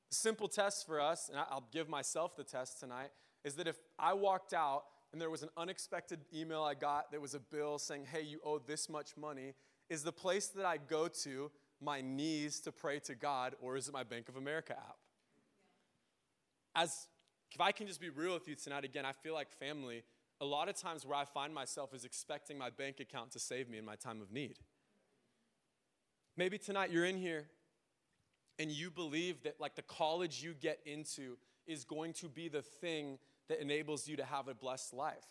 The 0.08 0.16
simple 0.16 0.48
test 0.48 0.86
for 0.86 0.98
us, 0.98 1.28
and 1.28 1.38
I'll 1.38 1.68
give 1.70 1.90
myself 1.90 2.34
the 2.34 2.42
test 2.42 2.80
tonight, 2.80 3.10
is 3.44 3.52
that 3.56 3.66
if 3.66 3.76
I 3.98 4.14
walked 4.14 4.54
out 4.54 4.84
and 5.12 5.20
there 5.20 5.28
was 5.28 5.42
an 5.42 5.50
unexpected 5.58 6.20
email 6.34 6.62
I 6.62 6.72
got 6.72 7.12
that 7.12 7.20
was 7.20 7.34
a 7.34 7.38
bill 7.38 7.78
saying, 7.78 8.06
hey, 8.10 8.22
you 8.22 8.40
owe 8.42 8.60
this 8.60 8.88
much 8.88 9.14
money, 9.14 9.52
is 9.90 10.02
the 10.02 10.10
place 10.10 10.46
that 10.46 10.64
I 10.64 10.78
go 10.78 11.06
to 11.24 11.50
my 11.78 12.00
knees 12.00 12.60
to 12.60 12.72
pray 12.72 12.98
to 13.00 13.14
God, 13.14 13.56
or 13.60 13.76
is 13.76 13.88
it 13.88 13.92
my 13.92 14.04
Bank 14.04 14.30
of 14.30 14.36
America 14.36 14.72
app? 14.72 14.96
As 16.74 17.08
if 17.50 17.60
I 17.60 17.72
can 17.72 17.86
just 17.86 18.00
be 18.00 18.08
real 18.08 18.32
with 18.32 18.48
you 18.48 18.54
tonight, 18.54 18.86
again, 18.86 19.04
I 19.04 19.12
feel 19.12 19.34
like 19.34 19.52
family, 19.52 20.02
a 20.42 20.44
lot 20.44 20.68
of 20.68 20.74
times 20.74 21.06
where 21.06 21.16
I 21.16 21.24
find 21.24 21.54
myself 21.54 21.94
is 21.94 22.04
expecting 22.04 22.58
my 22.58 22.68
bank 22.68 22.98
account 22.98 23.30
to 23.30 23.38
save 23.38 23.70
me 23.70 23.78
in 23.78 23.84
my 23.84 23.94
time 23.94 24.20
of 24.20 24.32
need. 24.32 24.58
Maybe 26.36 26.58
tonight 26.58 26.90
you're 26.90 27.04
in 27.04 27.16
here 27.16 27.46
and 28.58 28.68
you 28.68 28.90
believe 28.90 29.44
that 29.44 29.60
like 29.60 29.76
the 29.76 29.82
college 29.82 30.42
you 30.42 30.54
get 30.54 30.80
into 30.84 31.38
is 31.64 31.84
going 31.84 32.12
to 32.14 32.28
be 32.28 32.48
the 32.48 32.60
thing 32.60 33.18
that 33.48 33.60
enables 33.60 34.08
you 34.08 34.16
to 34.16 34.24
have 34.24 34.48
a 34.48 34.54
blessed 34.54 34.92
life. 34.92 35.24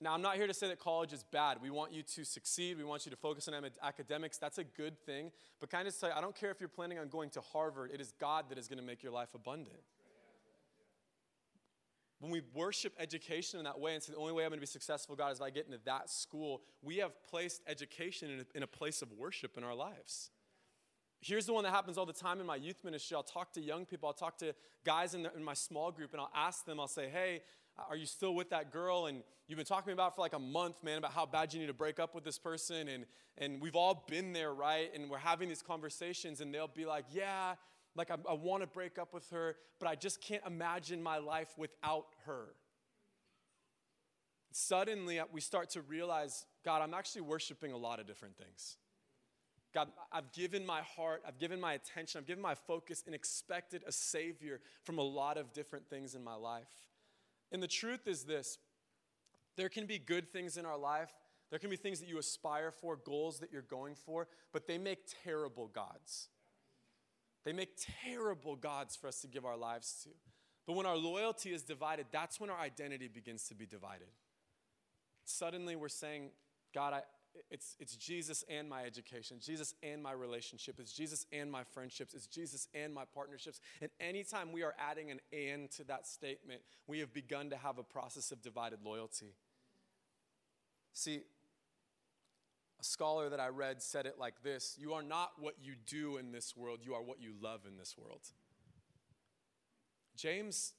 Now, 0.00 0.12
I'm 0.12 0.22
not 0.22 0.34
here 0.34 0.48
to 0.48 0.52
say 0.52 0.66
that 0.66 0.80
college 0.80 1.12
is 1.12 1.22
bad. 1.22 1.58
We 1.62 1.70
want 1.70 1.92
you 1.92 2.02
to 2.02 2.24
succeed. 2.24 2.76
We 2.76 2.82
want 2.82 3.06
you 3.06 3.10
to 3.10 3.16
focus 3.16 3.46
on 3.46 3.54
academics. 3.82 4.36
That's 4.38 4.58
a 4.58 4.64
good 4.64 4.98
thing. 5.06 5.30
But 5.60 5.70
kind 5.70 5.86
of 5.86 5.94
say, 5.94 6.10
I 6.10 6.20
don't 6.20 6.34
care 6.34 6.50
if 6.50 6.58
you're 6.58 6.68
planning 6.68 6.98
on 6.98 7.08
going 7.08 7.30
to 7.30 7.40
Harvard, 7.40 7.92
it 7.94 8.00
is 8.00 8.12
God 8.20 8.46
that 8.48 8.58
is 8.58 8.66
going 8.66 8.80
to 8.80 8.84
make 8.84 9.04
your 9.04 9.12
life 9.12 9.28
abundant. 9.32 9.78
When 12.24 12.32
we 12.32 12.40
worship 12.54 12.94
education 12.98 13.58
in 13.58 13.64
that 13.64 13.78
way 13.78 13.92
and 13.92 14.02
say 14.02 14.14
the 14.14 14.18
only 14.18 14.32
way 14.32 14.44
I'm 14.44 14.48
going 14.48 14.56
to 14.56 14.62
be 14.62 14.66
successful, 14.66 15.14
God, 15.14 15.32
is 15.32 15.40
if 15.40 15.44
I 15.44 15.50
get 15.50 15.66
into 15.66 15.78
that 15.84 16.08
school, 16.08 16.62
we 16.80 16.96
have 16.96 17.12
placed 17.28 17.60
education 17.68 18.30
in 18.30 18.40
a, 18.40 18.44
in 18.56 18.62
a 18.62 18.66
place 18.66 19.02
of 19.02 19.12
worship 19.12 19.58
in 19.58 19.62
our 19.62 19.74
lives. 19.74 20.30
Here's 21.20 21.44
the 21.44 21.52
one 21.52 21.64
that 21.64 21.70
happens 21.70 21.98
all 21.98 22.06
the 22.06 22.14
time 22.14 22.40
in 22.40 22.46
my 22.46 22.56
youth 22.56 22.82
ministry. 22.82 23.14
I'll 23.14 23.22
talk 23.22 23.52
to 23.52 23.60
young 23.60 23.84
people, 23.84 24.06
I'll 24.06 24.14
talk 24.14 24.38
to 24.38 24.54
guys 24.86 25.12
in, 25.12 25.24
the, 25.24 25.34
in 25.36 25.44
my 25.44 25.52
small 25.52 25.92
group, 25.92 26.12
and 26.12 26.20
I'll 26.22 26.32
ask 26.34 26.64
them, 26.64 26.80
I'll 26.80 26.88
say, 26.88 27.10
hey, 27.10 27.42
are 27.90 27.96
you 27.96 28.06
still 28.06 28.34
with 28.34 28.48
that 28.48 28.72
girl? 28.72 29.04
And 29.04 29.22
you've 29.46 29.58
been 29.58 29.66
talking 29.66 29.92
about 29.92 30.14
for 30.14 30.22
like 30.22 30.32
a 30.32 30.38
month, 30.38 30.82
man, 30.82 30.96
about 30.96 31.12
how 31.12 31.26
bad 31.26 31.52
you 31.52 31.60
need 31.60 31.66
to 31.66 31.74
break 31.74 32.00
up 32.00 32.14
with 32.14 32.24
this 32.24 32.38
person. 32.38 32.88
And, 32.88 33.04
and 33.36 33.60
we've 33.60 33.76
all 33.76 34.06
been 34.08 34.32
there, 34.32 34.54
right? 34.54 34.90
And 34.94 35.10
we're 35.10 35.18
having 35.18 35.50
these 35.50 35.60
conversations, 35.60 36.40
and 36.40 36.54
they'll 36.54 36.68
be 36.68 36.86
like, 36.86 37.04
yeah, 37.12 37.56
like 37.96 38.10
I, 38.10 38.16
I 38.28 38.34
want 38.34 38.62
to 38.62 38.66
break 38.66 38.98
up 38.98 39.12
with 39.14 39.28
her, 39.30 39.56
but 39.78 39.88
I 39.88 39.94
just 39.94 40.20
can't 40.20 40.42
imagine 40.46 41.02
my 41.02 41.18
life 41.18 41.54
without 41.56 42.06
her. 42.26 42.54
Suddenly, 44.52 45.20
we 45.32 45.40
start 45.40 45.70
to 45.70 45.82
realize, 45.82 46.46
God, 46.64 46.80
I'm 46.80 46.94
actually 46.94 47.22
worshiping 47.22 47.72
a 47.72 47.76
lot 47.76 47.98
of 47.98 48.06
different 48.06 48.36
things. 48.36 48.76
God, 49.74 49.88
I've 50.12 50.30
given 50.32 50.64
my 50.64 50.82
heart, 50.82 51.22
I've 51.26 51.38
given 51.38 51.60
my 51.60 51.72
attention, 51.72 52.20
I've 52.20 52.26
given 52.26 52.42
my 52.42 52.54
focus 52.54 53.02
and 53.06 53.14
expected 53.14 53.82
a 53.86 53.90
Savior 53.90 54.60
from 54.84 54.98
a 54.98 55.02
lot 55.02 55.36
of 55.36 55.52
different 55.52 55.90
things 55.90 56.14
in 56.14 56.22
my 56.22 56.36
life. 56.36 56.68
And 57.50 57.60
the 57.60 57.68
truth 57.68 58.06
is 58.06 58.24
this 58.24 58.58
there 59.56 59.68
can 59.68 59.86
be 59.86 59.98
good 59.98 60.32
things 60.32 60.56
in 60.56 60.64
our 60.64 60.78
life, 60.78 61.12
there 61.50 61.58
can 61.58 61.70
be 61.70 61.76
things 61.76 61.98
that 61.98 62.08
you 62.08 62.18
aspire 62.18 62.70
for, 62.70 62.96
goals 62.96 63.40
that 63.40 63.52
you're 63.52 63.62
going 63.62 63.96
for, 63.96 64.28
but 64.52 64.68
they 64.68 64.78
make 64.78 65.00
terrible 65.24 65.66
gods. 65.66 66.28
They 67.44 67.52
make 67.52 67.78
terrible 68.04 68.56
gods 68.56 68.96
for 68.96 69.08
us 69.08 69.20
to 69.20 69.28
give 69.28 69.44
our 69.44 69.56
lives 69.56 70.00
to. 70.04 70.10
But 70.66 70.74
when 70.74 70.86
our 70.86 70.96
loyalty 70.96 71.52
is 71.52 71.62
divided, 71.62 72.06
that's 72.10 72.40
when 72.40 72.50
our 72.50 72.58
identity 72.58 73.08
begins 73.08 73.48
to 73.48 73.54
be 73.54 73.66
divided. 73.66 74.08
Suddenly 75.24 75.76
we're 75.76 75.88
saying, 75.88 76.30
God, 76.74 76.94
I, 76.94 77.02
it's, 77.50 77.76
it's 77.78 77.96
Jesus 77.96 78.44
and 78.48 78.68
my 78.68 78.84
education, 78.84 79.38
Jesus 79.40 79.74
and 79.82 80.02
my 80.02 80.12
relationship, 80.12 80.76
it's 80.78 80.92
Jesus 80.92 81.26
and 81.32 81.50
my 81.50 81.64
friendships, 81.64 82.14
it's 82.14 82.26
Jesus 82.26 82.68
and 82.74 82.94
my 82.94 83.04
partnerships. 83.14 83.60
And 83.80 83.90
anytime 84.00 84.52
we 84.52 84.62
are 84.62 84.74
adding 84.78 85.10
an 85.10 85.20
and 85.32 85.70
to 85.72 85.84
that 85.84 86.06
statement, 86.06 86.62
we 86.86 87.00
have 87.00 87.12
begun 87.12 87.50
to 87.50 87.56
have 87.56 87.78
a 87.78 87.82
process 87.82 88.32
of 88.32 88.40
divided 88.42 88.80
loyalty. 88.84 89.34
See, 90.92 91.22
a 92.84 92.86
scholar 92.86 93.30
that 93.30 93.40
I 93.40 93.48
read 93.48 93.82
said 93.82 94.06
it 94.06 94.16
like 94.18 94.42
this 94.42 94.76
You 94.78 94.92
are 94.92 95.02
not 95.02 95.32
what 95.38 95.54
you 95.62 95.74
do 95.86 96.18
in 96.18 96.32
this 96.32 96.56
world, 96.56 96.80
you 96.82 96.94
are 96.94 97.02
what 97.02 97.20
you 97.20 97.32
love 97.40 97.60
in 97.66 97.76
this 97.76 97.96
world. 97.96 98.20
James 100.16 100.74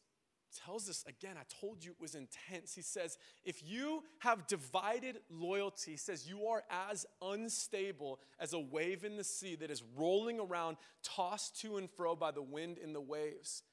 tells 0.65 0.89
us 0.89 1.03
again, 1.07 1.35
I 1.38 1.43
told 1.59 1.83
you 1.83 1.91
it 1.91 2.00
was 2.00 2.15
intense. 2.15 2.74
He 2.74 2.81
says, 2.81 3.17
if 3.43 3.62
you 3.65 4.03
have 4.19 4.47
divided 4.47 5.19
loyalty, 5.29 5.91
he 5.91 5.97
says, 5.97 6.29
you 6.29 6.47
are 6.47 6.63
as 6.69 7.05
unstable 7.21 8.19
as 8.39 8.53
a 8.53 8.59
wave 8.59 9.03
in 9.03 9.17
the 9.17 9.24
sea 9.24 9.55
that 9.55 9.69
is 9.69 9.83
rolling 9.97 10.39
around, 10.39 10.77
tossed 11.03 11.59
to 11.62 11.75
and 11.75 11.89
fro 11.89 12.15
by 12.15 12.31
the 12.31 12.41
wind 12.41 12.77
and 12.81 12.95
the 12.95 13.01
waves. 13.01 13.63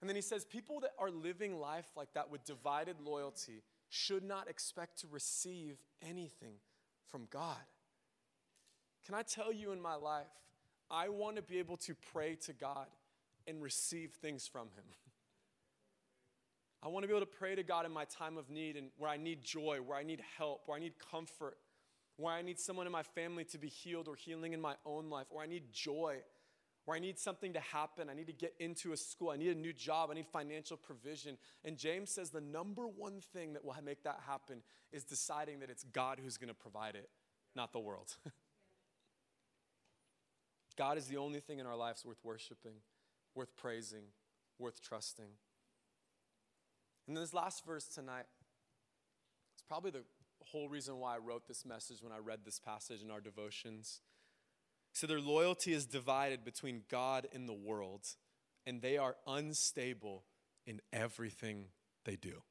And 0.00 0.08
then 0.08 0.16
he 0.16 0.22
says, 0.22 0.46
people 0.46 0.80
that 0.80 0.92
are 0.98 1.10
living 1.10 1.58
life 1.58 1.88
like 1.96 2.14
that 2.14 2.30
with 2.30 2.44
divided 2.44 2.96
loyalty 3.04 3.62
should 3.90 4.24
not 4.24 4.48
expect 4.48 5.00
to 5.00 5.08
receive 5.10 5.76
anything 6.00 6.54
from 7.10 7.26
God. 7.30 7.56
Can 9.04 9.14
I 9.14 9.22
tell 9.22 9.52
you 9.52 9.72
in 9.72 9.80
my 9.80 9.94
life, 9.94 10.26
I 10.90 11.08
want 11.08 11.36
to 11.36 11.42
be 11.42 11.58
able 11.58 11.76
to 11.78 11.94
pray 12.12 12.36
to 12.46 12.52
God 12.52 12.86
and 13.46 13.62
receive 13.62 14.12
things 14.20 14.46
from 14.46 14.68
Him. 14.74 14.84
I 16.82 16.88
want 16.88 17.04
to 17.04 17.08
be 17.08 17.14
able 17.14 17.26
to 17.26 17.32
pray 17.32 17.54
to 17.54 17.62
God 17.62 17.86
in 17.86 17.92
my 17.92 18.04
time 18.04 18.36
of 18.36 18.50
need 18.50 18.76
and 18.76 18.90
where 18.98 19.10
I 19.10 19.16
need 19.16 19.42
joy, 19.42 19.78
where 19.84 19.98
I 19.98 20.02
need 20.02 20.20
help, 20.38 20.62
where 20.66 20.76
I 20.76 20.80
need 20.80 20.94
comfort, 21.10 21.56
where 22.16 22.34
I 22.34 22.42
need 22.42 22.58
someone 22.58 22.86
in 22.86 22.92
my 22.92 23.02
family 23.02 23.44
to 23.46 23.58
be 23.58 23.68
healed 23.68 24.08
or 24.08 24.14
healing 24.14 24.52
in 24.52 24.60
my 24.60 24.74
own 24.84 25.10
life, 25.10 25.26
or 25.30 25.42
I 25.42 25.46
need 25.46 25.72
joy, 25.72 26.16
where 26.86 26.96
I 26.96 27.00
need 27.00 27.18
something 27.18 27.52
to 27.52 27.60
happen. 27.60 28.08
I 28.08 28.14
need 28.14 28.28
to 28.28 28.32
get 28.32 28.54
into 28.60 28.92
a 28.92 28.96
school. 28.96 29.30
I 29.30 29.36
need 29.36 29.54
a 29.54 29.58
new 29.58 29.72
job. 29.72 30.10
I 30.10 30.14
need 30.14 30.28
financial 30.28 30.76
provision. 30.76 31.36
And 31.64 31.76
James 31.76 32.10
says 32.10 32.30
the 32.30 32.40
number 32.40 32.86
one 32.86 33.20
thing 33.20 33.52
that 33.52 33.64
will 33.64 33.74
make 33.84 34.04
that 34.04 34.20
happen 34.26 34.62
is 34.92 35.02
deciding 35.02 35.58
that 35.60 35.68
it's 35.68 35.82
God 35.82 36.20
who's 36.22 36.36
going 36.38 36.48
to 36.48 36.54
provide 36.54 36.94
it, 36.94 37.10
not 37.56 37.72
the 37.72 37.80
world. 37.80 38.16
God 40.76 40.96
is 40.96 41.06
the 41.06 41.16
only 41.16 41.40
thing 41.40 41.58
in 41.58 41.66
our 41.66 41.76
lives 41.76 42.04
worth 42.04 42.22
worshiping, 42.22 42.74
worth 43.34 43.56
praising, 43.56 44.04
worth 44.58 44.80
trusting. 44.80 45.24
And 47.08 47.16
then 47.16 47.22
this 47.22 47.34
last 47.34 47.64
verse 47.66 47.86
tonight, 47.86 48.26
it's 49.54 49.62
probably 49.66 49.90
the 49.90 50.04
whole 50.44 50.68
reason 50.68 50.98
why 50.98 51.16
I 51.16 51.18
wrote 51.18 51.48
this 51.48 51.64
message 51.64 52.02
when 52.02 52.12
I 52.12 52.18
read 52.18 52.40
this 52.44 52.60
passage 52.60 53.02
in 53.02 53.10
our 53.10 53.20
devotions. 53.20 54.02
So 54.96 55.06
their 55.06 55.20
loyalty 55.20 55.74
is 55.74 55.84
divided 55.84 56.42
between 56.42 56.84
God 56.88 57.28
and 57.34 57.46
the 57.46 57.52
world, 57.52 58.06
and 58.64 58.80
they 58.80 58.96
are 58.96 59.14
unstable 59.26 60.24
in 60.66 60.80
everything 60.90 61.66
they 62.06 62.16
do. 62.16 62.42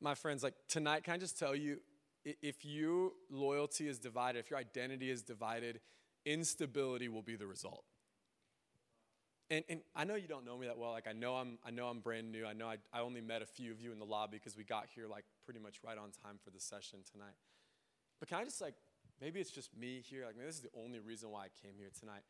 My 0.00 0.16
friends, 0.16 0.42
like 0.42 0.54
tonight, 0.68 1.04
can 1.04 1.14
I 1.14 1.18
just 1.18 1.38
tell 1.38 1.54
you 1.54 1.78
if 2.24 2.64
your 2.64 3.12
loyalty 3.30 3.86
is 3.86 4.00
divided, 4.00 4.40
if 4.40 4.50
your 4.50 4.58
identity 4.58 5.12
is 5.12 5.22
divided, 5.22 5.78
instability 6.26 7.08
will 7.08 7.22
be 7.22 7.36
the 7.36 7.46
result 7.46 7.84
and, 9.48 9.62
and 9.68 9.80
I 9.94 10.02
know 10.02 10.16
you 10.16 10.26
don't 10.26 10.44
know 10.44 10.58
me 10.58 10.66
that 10.66 10.76
well. 10.76 10.90
Like 10.90 11.06
I 11.06 11.12
know 11.12 11.36
I'm 11.36 11.58
I 11.64 11.70
know 11.70 11.86
I'm 11.86 12.00
brand 12.00 12.32
new. 12.32 12.46
I 12.46 12.54
know 12.54 12.66
I, 12.66 12.78
I 12.92 13.02
only 13.02 13.20
met 13.20 13.42
a 13.42 13.46
few 13.46 13.70
of 13.70 13.80
you 13.80 13.92
in 13.92 14.00
the 14.00 14.04
lobby 14.04 14.38
because 14.38 14.56
we 14.56 14.64
got 14.64 14.86
here 14.92 15.06
like 15.06 15.24
pretty 15.44 15.60
much 15.60 15.80
right 15.84 15.98
on 15.98 16.10
time 16.24 16.38
for 16.42 16.50
the 16.50 16.58
session 16.58 17.00
tonight. 17.12 17.36
But 18.18 18.30
can 18.30 18.38
I 18.38 18.44
just 18.44 18.60
like 18.60 18.74
maybe 19.20 19.40
it's 19.40 19.50
just 19.50 19.76
me 19.76 20.02
here. 20.04 20.24
Like 20.26 20.36
maybe 20.36 20.46
this 20.46 20.56
is 20.56 20.62
the 20.62 20.80
only 20.82 20.98
reason 20.98 21.30
why 21.30 21.44
I 21.44 21.48
came 21.62 21.74
here 21.78 21.90
tonight. 21.98 22.22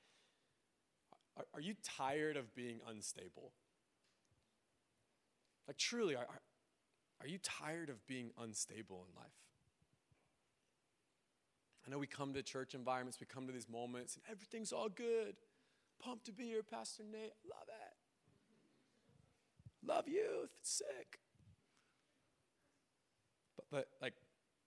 Are, 1.37 1.45
are 1.55 1.61
you 1.61 1.75
tired 1.83 2.37
of 2.37 2.55
being 2.55 2.81
unstable? 2.89 3.53
Like 5.67 5.79
truly, 5.79 6.15
are, 6.15 6.27
are 7.21 7.27
you 7.27 7.39
tired 7.43 7.89
of 7.89 8.07
being 8.07 8.31
unstable 8.41 9.07
in 9.09 9.17
life? 9.21 9.33
I 11.87 11.91
know 11.91 11.99
we 11.99 12.07
come 12.07 12.33
to 12.35 12.43
church 12.43 12.75
environments, 12.75 13.21
we 13.21 13.27
come 13.27 13.47
to 13.47 13.53
these 13.53 13.69
moments, 13.69 14.15
and 14.15 14.23
everything's 14.31 14.73
all 14.73 14.89
good. 14.89 15.37
Pumped 16.03 16.27
to 16.27 16.33
be 16.33 16.45
here, 16.45 16.63
Pastor 16.63 17.03
Nate. 17.03 17.33
Love 17.45 17.69
it. 17.69 17.95
Love 19.87 20.09
youth. 20.09 20.51
It's 20.61 20.71
sick. 20.79 21.19
But, 23.57 23.67
but 23.71 23.89
like, 24.01 24.15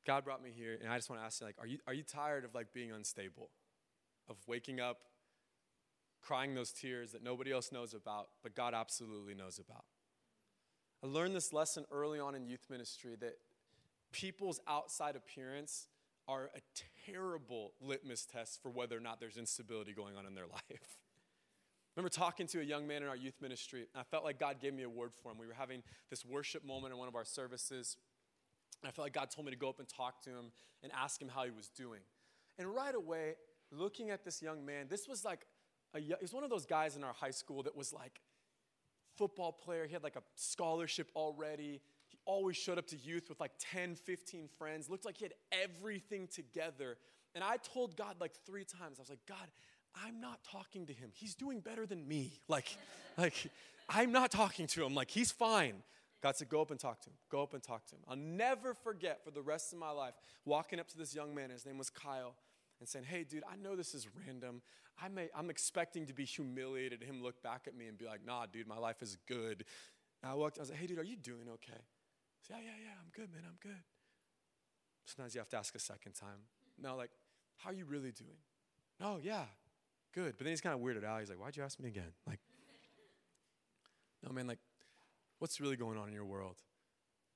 God 0.07 0.23
brought 0.23 0.41
me 0.41 0.51
here, 0.55 0.77
and 0.81 0.91
I 0.91 0.95
just 0.95 1.09
want 1.09 1.21
to 1.21 1.25
ask 1.25 1.41
you, 1.41 1.45
like, 1.45 1.57
are 1.59 1.67
you, 1.67 1.79
are 1.85 1.93
you 1.93 2.01
tired 2.01 2.45
of 2.45 2.55
like 2.55 2.73
being 2.73 2.93
unstable? 2.93 3.49
Of 4.29 4.37
waking 4.47 4.79
up, 4.79 4.99
crying 6.21 6.55
those 6.55 6.71
tears 6.71 7.11
that 7.11 7.21
nobody 7.21 7.51
else 7.51 7.73
knows 7.73 7.93
about, 7.93 8.29
but 8.41 8.55
God 8.55 8.73
absolutely 8.73 9.35
knows 9.35 9.59
about? 9.59 9.83
I 11.03 11.07
learned 11.07 11.35
this 11.35 11.51
lesson 11.51 11.85
early 11.91 12.19
on 12.19 12.35
in 12.35 12.47
youth 12.47 12.65
ministry 12.69 13.15
that 13.19 13.35
people's 14.13 14.61
outside 14.65 15.17
appearance 15.17 15.87
are 16.25 16.49
a 16.55 16.59
terrible 17.05 17.73
litmus 17.81 18.25
test 18.25 18.61
for 18.61 18.69
whether 18.69 18.97
or 18.97 19.01
not 19.01 19.19
there's 19.19 19.37
instability 19.37 19.93
going 19.93 20.15
on 20.15 20.25
in 20.25 20.33
their 20.33 20.47
life 20.51 20.97
remember 21.97 22.09
talking 22.09 22.45
to 22.45 22.61
a 22.61 22.63
young 22.63 22.87
man 22.87 23.01
in 23.01 23.09
our 23.09 23.15
youth 23.15 23.41
ministry, 23.41 23.79
and 23.79 23.99
I 23.99 24.03
felt 24.03 24.23
like 24.23 24.39
God 24.39 24.61
gave 24.61 24.73
me 24.73 24.83
a 24.83 24.89
word 24.89 25.11
for 25.15 25.31
him. 25.31 25.39
We 25.39 25.47
were 25.47 25.53
having 25.53 25.81
this 26.11 26.23
worship 26.23 26.63
moment 26.63 26.93
in 26.93 26.99
one 26.99 27.07
of 27.07 27.15
our 27.15 27.25
services. 27.25 27.97
I 28.85 28.91
felt 28.91 29.05
like 29.05 29.13
God 29.13 29.31
told 29.31 29.45
me 29.45 29.51
to 29.51 29.57
go 29.57 29.69
up 29.69 29.79
and 29.79 29.87
talk 29.87 30.21
to 30.23 30.29
him 30.29 30.51
and 30.83 30.91
ask 30.95 31.21
him 31.21 31.29
how 31.29 31.43
he 31.43 31.51
was 31.51 31.69
doing. 31.69 32.01
And 32.59 32.73
right 32.73 32.93
away, 32.93 33.35
looking 33.71 34.09
at 34.09 34.23
this 34.23 34.41
young 34.41 34.65
man, 34.65 34.87
this 34.89 35.07
was 35.07 35.25
like, 35.25 35.41
a, 35.93 35.99
he 35.99 36.13
was 36.21 36.33
one 36.33 36.43
of 36.43 36.49
those 36.49 36.65
guys 36.65 36.95
in 36.95 37.03
our 37.03 37.13
high 37.13 37.31
school 37.31 37.63
that 37.63 37.75
was 37.75 37.93
like 37.93 38.21
football 39.17 39.51
player. 39.51 39.85
He 39.87 39.93
had 39.93 40.03
like 40.03 40.15
a 40.15 40.23
scholarship 40.35 41.09
already. 41.15 41.81
He 42.07 42.17
always 42.25 42.55
showed 42.55 42.77
up 42.77 42.87
to 42.87 42.97
youth 42.97 43.29
with 43.29 43.39
like 43.39 43.51
10, 43.59 43.95
15 43.95 44.49
friends. 44.57 44.89
Looked 44.89 45.05
like 45.05 45.17
he 45.17 45.25
had 45.25 45.33
everything 45.51 46.27
together. 46.27 46.97
And 47.35 47.43
I 47.43 47.57
told 47.57 47.95
God 47.97 48.15
like 48.19 48.33
three 48.45 48.63
times, 48.63 48.99
I 48.99 49.01
was 49.01 49.09
like, 49.09 49.25
God, 49.27 49.47
I'm 50.05 50.19
not 50.19 50.39
talking 50.43 50.85
to 50.87 50.93
him. 50.93 51.09
He's 51.13 51.35
doing 51.35 51.59
better 51.59 51.85
than 51.85 52.07
me. 52.07 52.39
Like, 52.47 52.77
like 53.17 53.33
I'm 53.89 54.11
not 54.11 54.31
talking 54.31 54.67
to 54.67 54.85
him. 54.85 54.93
Like, 54.93 55.09
he's 55.09 55.31
fine. 55.31 55.83
God 56.21 56.35
said, 56.35 56.49
go 56.49 56.61
up 56.61 56.71
and 56.71 56.79
talk 56.79 56.99
to 57.01 57.09
him. 57.09 57.15
Go 57.29 57.43
up 57.43 57.53
and 57.53 57.61
talk 57.61 57.85
to 57.87 57.95
him. 57.95 58.01
I'll 58.07 58.15
never 58.15 58.73
forget 58.73 59.23
for 59.23 59.31
the 59.31 59.41
rest 59.41 59.71
of 59.71 59.79
my 59.79 59.91
life 59.91 60.13
walking 60.45 60.79
up 60.79 60.87
to 60.89 60.97
this 60.97 61.13
young 61.13 61.35
man, 61.35 61.51
his 61.51 61.65
name 61.65 61.77
was 61.77 61.89
Kyle, 61.89 62.35
and 62.79 62.89
saying, 62.89 63.05
Hey, 63.05 63.23
dude, 63.23 63.43
I 63.51 63.55
know 63.55 63.75
this 63.75 63.93
is 63.93 64.07
random. 64.25 64.61
I 65.01 65.09
may, 65.09 65.29
I'm 65.35 65.49
expecting 65.51 66.07
to 66.07 66.13
be 66.13 66.25
humiliated. 66.25 67.03
Him 67.03 67.21
look 67.21 67.43
back 67.43 67.65
at 67.67 67.75
me 67.75 67.87
and 67.87 67.97
be 67.97 68.05
like, 68.05 68.25
Nah, 68.25 68.47
dude, 68.51 68.67
my 68.67 68.77
life 68.77 69.01
is 69.01 69.17
good. 69.27 69.63
And 70.23 70.31
I 70.31 70.35
walked, 70.35 70.57
I 70.57 70.61
was 70.61 70.69
like, 70.71 70.79
Hey, 70.79 70.87
dude, 70.87 70.99
are 70.99 71.03
you 71.03 71.17
doing 71.17 71.47
okay? 71.53 71.81
Said, 72.41 72.57
Yeah, 72.57 72.63
yeah, 72.65 72.85
yeah, 72.85 72.91
I'm 72.99 73.11
good, 73.15 73.31
man, 73.31 73.43
I'm 73.45 73.57
good. 73.61 73.83
Sometimes 75.05 75.35
you 75.35 75.39
have 75.39 75.49
to 75.49 75.57
ask 75.57 75.75
a 75.75 75.79
second 75.79 76.13
time. 76.13 76.49
Now, 76.81 76.95
like, 76.95 77.11
how 77.57 77.69
are 77.69 77.73
you 77.73 77.85
really 77.85 78.11
doing? 78.11 78.37
Oh, 79.01 79.19
yeah, 79.21 79.45
good. 80.13 80.33
But 80.37 80.45
then 80.45 80.51
he's 80.51 80.61
kind 80.61 80.75
of 80.75 80.81
weirded 80.81 81.05
out. 81.05 81.19
He's 81.19 81.29
like, 81.29 81.39
why'd 81.39 81.55
you 81.55 81.63
ask 81.63 81.79
me 81.79 81.87
again? 81.87 82.11
Like, 82.27 82.39
no, 84.23 84.33
man, 84.33 84.47
like, 84.47 84.59
what's 85.39 85.59
really 85.59 85.75
going 85.75 85.97
on 85.97 86.07
in 86.07 86.13
your 86.13 86.25
world? 86.25 86.57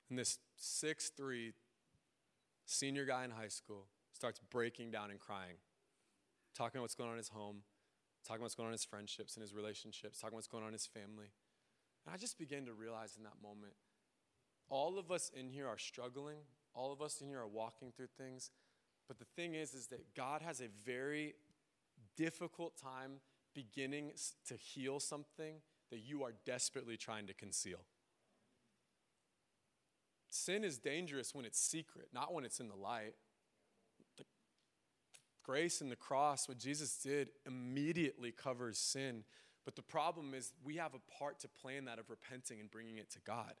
And 0.08 0.18
this 0.18 0.38
six-three 0.56 1.52
senior 2.66 3.04
guy 3.04 3.24
in 3.24 3.30
high 3.30 3.48
school 3.48 3.86
starts 4.12 4.40
breaking 4.50 4.90
down 4.90 5.10
and 5.10 5.18
crying, 5.18 5.56
talking 6.54 6.78
about 6.78 6.82
what's 6.82 6.94
going 6.94 7.08
on 7.08 7.14
in 7.14 7.18
his 7.18 7.28
home, 7.28 7.62
talking 8.24 8.36
about 8.36 8.44
what's 8.44 8.54
going 8.54 8.66
on 8.66 8.72
in 8.72 8.74
his 8.74 8.84
friendships 8.84 9.34
and 9.34 9.42
his 9.42 9.54
relationships, 9.54 10.18
talking 10.18 10.34
about 10.34 10.38
what's 10.38 10.48
going 10.48 10.62
on 10.62 10.68
in 10.68 10.74
his 10.74 10.86
family. 10.86 11.32
And 12.04 12.14
I 12.14 12.18
just 12.18 12.38
began 12.38 12.66
to 12.66 12.72
realize 12.72 13.16
in 13.16 13.24
that 13.24 13.42
moment 13.42 13.74
all 14.68 14.98
of 14.98 15.10
us 15.10 15.30
in 15.34 15.48
here 15.48 15.66
are 15.66 15.78
struggling, 15.78 16.38
all 16.74 16.92
of 16.92 17.02
us 17.02 17.20
in 17.20 17.28
here 17.28 17.40
are 17.40 17.48
walking 17.48 17.92
through 17.94 18.08
things. 18.16 18.50
But 19.08 19.18
the 19.18 19.26
thing 19.36 19.54
is, 19.54 19.74
is 19.74 19.88
that 19.88 20.14
God 20.14 20.42
has 20.42 20.60
a 20.60 20.68
very 20.84 21.34
difficult 22.16 22.76
time 22.80 23.20
beginning 23.54 24.12
to 24.48 24.54
heal 24.54 25.00
something 25.00 25.56
that 25.92 26.00
you 26.00 26.24
are 26.24 26.32
desperately 26.44 26.96
trying 26.96 27.26
to 27.26 27.34
conceal. 27.34 27.84
Sin 30.30 30.64
is 30.64 30.78
dangerous 30.78 31.34
when 31.34 31.44
it's 31.44 31.60
secret, 31.60 32.08
not 32.12 32.32
when 32.32 32.44
it's 32.44 32.58
in 32.58 32.68
the 32.68 32.74
light. 32.74 33.12
The 34.16 34.24
grace 35.44 35.82
and 35.82 35.92
the 35.92 35.96
cross, 35.96 36.48
what 36.48 36.58
Jesus 36.58 36.96
did, 36.96 37.28
immediately 37.46 38.32
covers 38.32 38.78
sin. 38.78 39.24
But 39.66 39.76
the 39.76 39.82
problem 39.82 40.32
is, 40.32 40.54
we 40.64 40.76
have 40.76 40.94
a 40.94 41.18
part 41.18 41.38
to 41.40 41.48
play 41.48 41.76
in 41.76 41.84
that 41.84 41.98
of 41.98 42.08
repenting 42.08 42.58
and 42.58 42.70
bringing 42.70 42.96
it 42.96 43.10
to 43.10 43.18
God. 43.20 43.52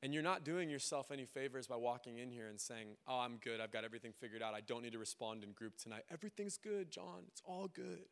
And 0.00 0.14
you're 0.14 0.22
not 0.22 0.44
doing 0.44 0.70
yourself 0.70 1.10
any 1.10 1.24
favors 1.24 1.66
by 1.66 1.74
walking 1.74 2.18
in 2.18 2.30
here 2.30 2.46
and 2.46 2.60
saying, 2.60 2.90
Oh, 3.08 3.18
I'm 3.18 3.38
good. 3.38 3.60
I've 3.60 3.72
got 3.72 3.84
everything 3.84 4.12
figured 4.12 4.42
out. 4.42 4.54
I 4.54 4.60
don't 4.60 4.82
need 4.82 4.92
to 4.92 4.98
respond 4.98 5.42
in 5.42 5.50
group 5.50 5.76
tonight. 5.76 6.04
Everything's 6.12 6.56
good, 6.56 6.92
Jon. 6.92 7.24
It's 7.26 7.42
all 7.44 7.66
good. 7.66 8.04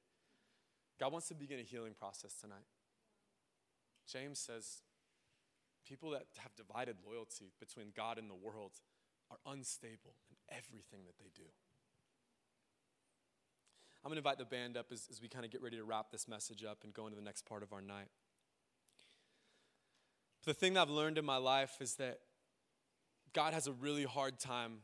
God 0.98 1.12
wants 1.12 1.28
to 1.28 1.34
begin 1.34 1.60
a 1.60 1.62
healing 1.62 1.94
process 1.96 2.34
tonight. 2.40 2.66
James 4.10 4.38
says, 4.38 4.82
People 5.86 6.10
that 6.10 6.26
have 6.38 6.54
divided 6.56 6.96
loyalty 7.06 7.52
between 7.60 7.92
God 7.96 8.18
and 8.18 8.28
the 8.28 8.34
world 8.34 8.72
are 9.30 9.38
unstable 9.46 10.16
in 10.30 10.36
everything 10.50 11.04
that 11.06 11.16
they 11.18 11.30
do. 11.34 11.48
I'm 14.02 14.08
going 14.10 14.16
to 14.16 14.18
invite 14.18 14.38
the 14.38 14.44
band 14.44 14.76
up 14.76 14.86
as, 14.92 15.06
as 15.10 15.22
we 15.22 15.28
kind 15.28 15.44
of 15.44 15.50
get 15.50 15.62
ready 15.62 15.76
to 15.76 15.84
wrap 15.84 16.10
this 16.10 16.26
message 16.28 16.64
up 16.64 16.78
and 16.82 16.92
go 16.92 17.06
into 17.06 17.16
the 17.16 17.24
next 17.24 17.46
part 17.46 17.62
of 17.62 17.72
our 17.72 17.80
night. 17.80 18.08
The 20.44 20.54
thing 20.54 20.74
that 20.74 20.82
I've 20.82 20.90
learned 20.90 21.18
in 21.18 21.24
my 21.24 21.38
life 21.38 21.76
is 21.80 21.94
that 21.96 22.18
God 23.32 23.52
has 23.52 23.66
a 23.66 23.72
really 23.72 24.04
hard 24.04 24.38
time. 24.38 24.78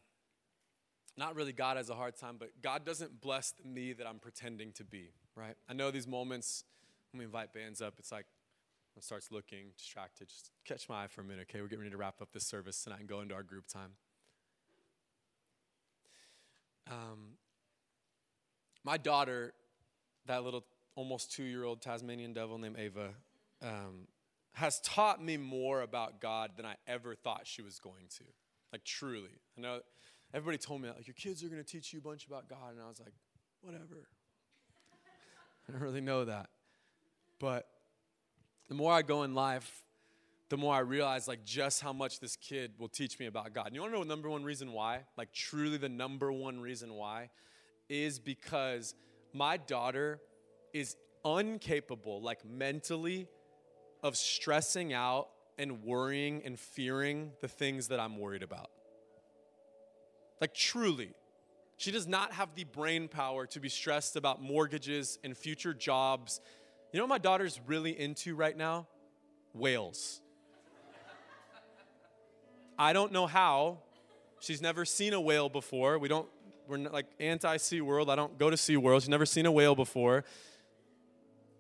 Not 1.17 1.37
really 1.37 1.53
God 1.53 1.77
has 1.77 1.89
a 1.89 1.95
hard 1.95 2.17
time, 2.17 2.37
but 2.39 2.51
God 2.63 2.85
doesn't 2.85 3.21
bless 3.21 3.53
the 3.53 3.69
me 3.69 3.93
that 3.93 4.07
I'm 4.07 4.19
pretending 4.19 4.73
to 4.73 4.85
be, 4.85 5.11
right? 5.37 5.55
I 5.69 5.73
know 5.73 5.91
these 5.91 6.09
moments 6.09 6.65
when 7.13 7.19
we 7.19 7.25
invite 7.25 7.53
bands 7.53 7.81
up, 7.81 7.95
it's 7.99 8.11
like, 8.11 8.27
starts 9.01 9.31
looking 9.31 9.73
distracted. 9.79 10.29
Just 10.29 10.51
catch 10.65 10.89
my 10.89 11.05
eye 11.05 11.07
for 11.07 11.23
a 11.23 11.25
minute, 11.25 11.47
okay? 11.49 11.61
We're 11.61 11.69
getting 11.69 11.81
ready 11.81 11.93
to 11.93 11.97
wrap 11.97 12.21
up 12.21 12.33
this 12.33 12.47
service 12.47 12.83
tonight 12.83 13.01
and 13.01 13.09
go 13.09 13.21
into 13.21 13.35
our 13.35 13.43
group 13.43 13.67
time. 13.67 13.93
Um, 16.91 17.37
my 18.85 18.97
daughter, 18.97 19.55
that 20.27 20.45
little 20.45 20.65
almost 20.95 21.33
two 21.33 21.45
year 21.45 21.65
old 21.65 21.81
Tasmanian 21.81 22.33
devil 22.33 22.59
named 22.59 22.77
Ava, 22.79 23.11
um, 23.63 24.09
has 24.55 24.81
taught 24.81 25.25
me 25.25 25.37
more 25.37 25.81
about 25.81 26.21
God 26.21 26.53
than 26.57 26.67
I 26.67 26.75
ever 26.87 27.15
thought 27.15 27.47
she 27.47 27.63
was 27.63 27.79
going 27.79 28.09
to. 28.19 28.25
Like, 28.73 28.85
truly. 28.85 29.31
I 29.57 29.61
know 29.61 29.81
everybody 30.35 30.59
told 30.59 30.83
me, 30.83 30.89
like, 30.89 31.07
your 31.07 31.15
kids 31.15 31.43
are 31.43 31.49
going 31.49 31.63
to 31.63 31.69
teach 31.69 31.93
you 31.93 32.01
a 32.01 32.03
bunch 32.03 32.27
about 32.27 32.49
God. 32.49 32.73
And 32.73 32.83
I 32.83 32.89
was 32.89 33.01
like, 33.01 33.15
whatever. 33.63 34.09
I 35.69 35.73
don't 35.73 35.81
really 35.81 36.01
know 36.01 36.25
that. 36.25 36.51
But 37.39 37.67
the 38.73 38.79
more 38.79 38.95
I 38.95 39.03
go 39.03 39.23
in 39.23 39.35
life, 39.35 39.85
the 40.49 40.57
more 40.57 40.75
I 40.75 40.79
realize 40.79 41.29
like 41.29 41.45
just 41.45 41.83
how 41.83 41.93
much 41.93 42.21
this 42.21 42.37
kid 42.37 42.73
will 42.79 42.89
teach 42.89 43.19
me 43.19 43.27
about 43.27 43.53
God. 43.53 43.67
And 43.67 43.75
you 43.75 43.83
want 43.83 43.93
to 43.93 43.99
know 43.99 44.03
the 44.03 44.09
number 44.09 44.31
one 44.31 44.45
reason 44.45 44.73
why? 44.73 45.01
Like 45.19 45.31
truly 45.31 45.77
the 45.77 45.91
number 45.91 46.33
one 46.33 46.59
reason 46.59 46.95
why 46.95 47.29
is 47.91 48.19
because 48.19 48.95
my 49.35 49.59
daughter 49.59 50.21
is 50.73 50.97
incapable, 51.23 52.23
like 52.23 52.47
mentally, 52.47 53.29
of 54.03 54.17
stressing 54.17 54.95
out 54.95 55.29
and 55.59 55.85
worrying 55.85 56.41
and 56.43 56.59
fearing 56.59 57.33
the 57.43 57.49
things 57.49 57.89
that 57.89 58.01
I'm 58.01 58.17
worried 58.17 58.43
about. 58.43 58.71
Like, 60.41 60.55
truly. 60.55 61.11
She 61.77 61.91
does 61.91 62.07
not 62.07 62.33
have 62.33 62.55
the 62.55 62.65
brain 62.65 63.09
power 63.09 63.45
to 63.49 63.61
be 63.61 63.69
stressed 63.69 64.17
about 64.17 64.41
mortgages 64.41 65.19
and 65.25 65.37
future 65.37 65.75
jobs. 65.75 66.41
You 66.93 66.99
know 66.99 67.05
what 67.05 67.09
my 67.09 67.19
daughter's 67.19 67.59
really 67.67 67.99
into 67.99 68.35
right 68.35 68.57
now? 68.57 68.87
Whales. 69.55 70.21
I 72.79 72.93
don't 72.93 73.13
know 73.13 73.27
how. 73.27 73.79
She's 74.41 74.61
never 74.61 74.85
seen 74.85 75.15
a 75.15 75.21
whale 75.21 75.49
before. 75.49 75.99
We 75.99 76.09
don't, 76.09 76.29
we're 76.69 76.79
like 76.79 77.07
anti 77.19 77.57
Sea 77.57 77.81
World. 77.81 78.11
I 78.11 78.17
don't 78.17 78.39
go 78.39 78.51
to 78.51 78.59
Sea 78.59 78.77
World. 78.77 79.03
She's 79.03 79.09
never 79.09 79.25
seen 79.25 79.47
a 79.47 79.53
whale 79.53 79.75
before. 79.75 80.25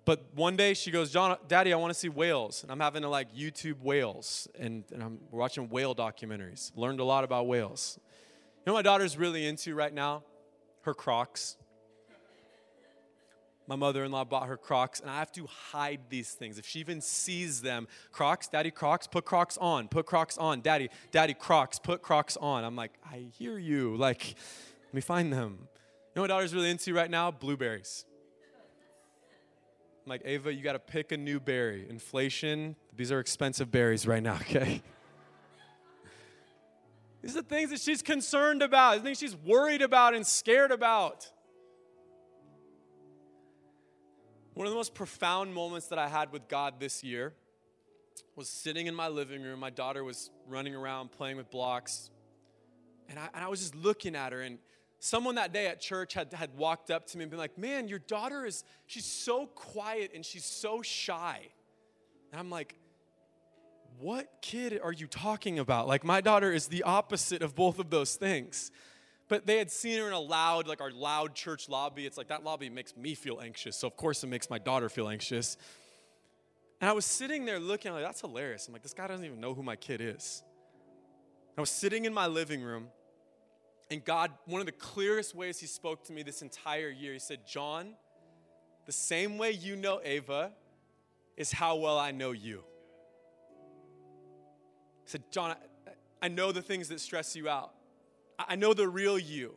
But 0.05 0.23
one 0.35 0.57
day 0.57 0.75
she 0.75 0.90
goes, 0.90 1.11
Jon, 1.11 1.38
Daddy, 1.49 1.73
I 1.73 1.77
want 1.77 1.95
to 1.95 1.99
see 1.99 2.11
whales. 2.11 2.62
And 2.62 2.71
I'm 2.71 2.81
having 2.81 3.01
to 3.03 3.09
like 3.09 3.35
YouTube 3.35 3.81
whales. 3.81 4.49
And, 4.59 4.85
and 4.92 5.03
I'm 5.03 5.18
watching 5.31 5.71
whale 5.71 5.95
documentaries. 5.95 6.73
Learned 6.77 7.01
a 7.01 7.05
lot 7.05 7.25
about 7.25 7.47
whales. 7.47 7.99
You 7.99 8.62
know 8.66 8.75
what 8.75 8.81
my 8.81 8.83
daughter's 8.83 9.16
really 9.16 9.47
into 9.47 9.75
right 9.75 9.95
now? 9.95 10.25
Her 10.83 10.92
Crocs. 10.92 11.57
My 13.66 13.77
mother 13.77 14.05
in 14.05 14.11
law 14.11 14.25
bought 14.25 14.48
her 14.48 14.57
Crocs, 14.57 15.01
and 15.01 15.09
I 15.09 15.18
have 15.18 15.31
to 15.33 15.46
hide 15.46 16.01
these 16.09 16.33
things. 16.33 16.59
If 16.59 16.66
she 16.66 16.81
even 16.81 17.01
sees 17.01 17.62
them, 17.62 17.87
Crocs, 18.11 18.48
Daddy, 18.48 18.70
Crocs, 18.70 19.07
put 19.07 19.25
Crocs 19.25 19.57
on, 19.59 19.88
put 19.88 20.05
Crocs 20.05 20.37
on. 20.37 20.62
Daddy, 20.62 20.90
Daddy, 21.12 21.35
Crocs, 21.35 21.79
put 21.79 22.03
Crocs 22.03 22.37
on. 22.38 22.64
I'm 22.64 22.75
like, 22.75 22.92
I 23.09 23.27
hear 23.38 23.59
you. 23.59 23.96
Like, 23.96 24.35
let 24.87 24.94
me 24.94 25.01
find 25.01 25.33
them. 25.33 25.59
You 25.61 26.16
know 26.16 26.22
what 26.22 26.29
daughter's 26.29 26.55
really 26.55 26.70
into 26.70 26.92
right 26.92 27.11
now? 27.11 27.31
Blueberries. 27.31 28.05
I'm 30.05 30.11
like, 30.11 30.22
Ava, 30.25 30.53
you 30.53 30.62
got 30.62 30.72
to 30.72 30.81
pick 30.81 31.12
a 31.12 31.16
new 31.16 31.38
berry. 31.38 31.88
Inflation, 31.88 32.75
these 32.96 33.12
are 33.12 33.20
expensive 33.20 33.70
berries 33.70 34.07
right 34.07 34.22
now, 34.22 34.35
okay? 34.40 34.83
these 37.22 37.37
are 37.37 37.42
the 37.42 37.48
things 37.48 37.70
that 37.70 37.81
she's 37.81 38.03
concerned 38.03 38.62
about, 38.62 38.96
the 38.96 39.03
things 39.03 39.18
she's 39.18 39.37
worried 39.37 39.83
about 39.83 40.14
and 40.14 40.27
scared 40.27 40.72
about. 40.72 41.31
One 44.55 44.67
of 44.67 44.71
the 44.71 44.77
most 44.77 44.95
profound 44.95 45.55
moments 45.55 45.87
that 45.88 45.99
I 45.99 46.09
had 46.09 46.31
with 46.31 46.47
God 46.47 46.75
this 46.79 47.03
year 47.03 47.33
was 48.37 48.49
sitting 48.49 48.87
in 48.87 48.95
my 48.95 49.09
living 49.09 49.43
room. 49.43 49.59
My 49.59 49.71
daughter 49.71 50.05
was 50.05 50.31
running 50.47 50.75
around 50.75 51.11
playing 51.11 51.38
with 51.38 51.51
blocks. 51.51 52.11
And 53.09 53.19
I, 53.19 53.29
and 53.35 53.43
I 53.43 53.49
was 53.49 53.61
just 53.61 53.75
looking 53.75 54.15
at 54.15 54.33
her, 54.33 54.43
and 54.43 54.59
someone 54.99 55.37
that 55.37 55.55
day 55.55 55.69
at 55.69 55.81
church 55.81 56.12
had, 56.12 56.33
had 56.35 56.55
walked 56.57 56.91
up 56.91 57.07
to 57.09 57.19
me 57.19 57.25
and 57.25 57.31
been 57.31 57.38
like, 57.38 57.57
Man, 57.57 57.88
your 57.88 57.99
daughter 57.99 58.45
is, 58.45 58.62
she's 58.87 59.07
so 59.07 59.47
quiet 59.47 60.12
and 60.15 60.25
she's 60.25 60.45
so 60.45 60.83
shy. 60.83 61.41
And 62.31 62.38
I'm 62.38 62.51
like, 62.51 62.79
What 64.01 64.31
kid 64.43 64.79
are 64.83 64.93
you 64.93 65.07
talking 65.07 65.59
about? 65.59 65.88
Like, 65.88 66.05
my 66.05 66.21
daughter 66.21 66.53
is 66.53 66.67
the 66.67 66.83
opposite 66.83 67.41
of 67.41 67.55
both 67.55 67.79
of 67.79 67.88
those 67.88 68.17
things. 68.17 68.71
But 69.33 69.47
they 69.47 69.57
had 69.57 69.71
seen 69.71 69.99
her 69.99 70.07
in 70.07 70.12
a 70.12 70.21
loud, 70.21 70.68
like 70.68 70.83
our 70.83 70.90
loud 70.90 71.35
church 71.35 71.66
lobby. 71.66 72.05
It's 72.05 72.18
like 72.18 72.29
that 72.29 72.45
lobby 72.45 72.68
makes 72.68 72.95
me 72.95 73.14
feel 73.14 73.40
anxious. 73.40 73.79
So, 73.79 73.87
of 73.87 73.97
course, 73.97 74.23
it 74.23 74.27
makes 74.27 74.51
my 74.51 74.59
daughter 74.59 74.90
feel 74.90 75.09
anxious. 75.09 75.57
And 76.83 76.90
I 76.90 76.92
was 76.92 77.07
sitting 77.07 77.47
there 77.47 77.59
looking, 77.59 77.92
like, 77.92 78.05
that's 78.05 78.21
hilarious. 78.21 78.66
I'm 78.66 78.75
like, 78.75 78.83
this 78.83 78.92
guy 78.92 79.07
doesn't 79.07 79.25
even 79.25 79.40
know 79.40 79.55
who 79.55 79.62
my 79.62 79.75
kid 79.75 80.03
is. 80.03 80.42
I 81.57 81.62
was 81.62 81.71
sitting 81.71 82.05
in 82.05 82.12
my 82.12 82.27
living 82.27 82.61
room 82.61 82.88
and 83.90 84.05
God, 84.05 84.33
one 84.45 84.61
of 84.61 84.66
the 84.66 84.73
clearest 84.73 85.35
ways 85.35 85.59
He 85.59 85.66
spoke 85.66 86.05
to 86.09 86.12
me 86.12 86.23
this 86.23 86.42
entire 86.42 86.90
year, 86.90 87.14
He 87.14 87.18
said, 87.18 87.47
Jon, 87.47 87.95
the 88.85 88.92
same 88.92 89.38
way 89.38 89.53
you 89.53 89.77
know 89.77 90.03
Ava 90.05 90.53
is 91.38 91.51
how 91.51 91.77
well 91.77 91.99
I 91.99 92.11
know 92.11 92.33
you. 92.33 92.64
He 95.05 95.11
said, 95.11 95.23
Jon, 95.31 95.53
I, 95.53 95.57
I 96.21 96.29
know 96.29 96.53
the 96.53 96.61
things 96.61 96.90
that 96.90 97.01
stress 97.01 97.35
you 97.35 97.49
out. 97.49 97.73
I, 98.38 98.57
know 98.57 98.75
the 98.75 98.88
real 98.88 99.18
you. 99.18 99.55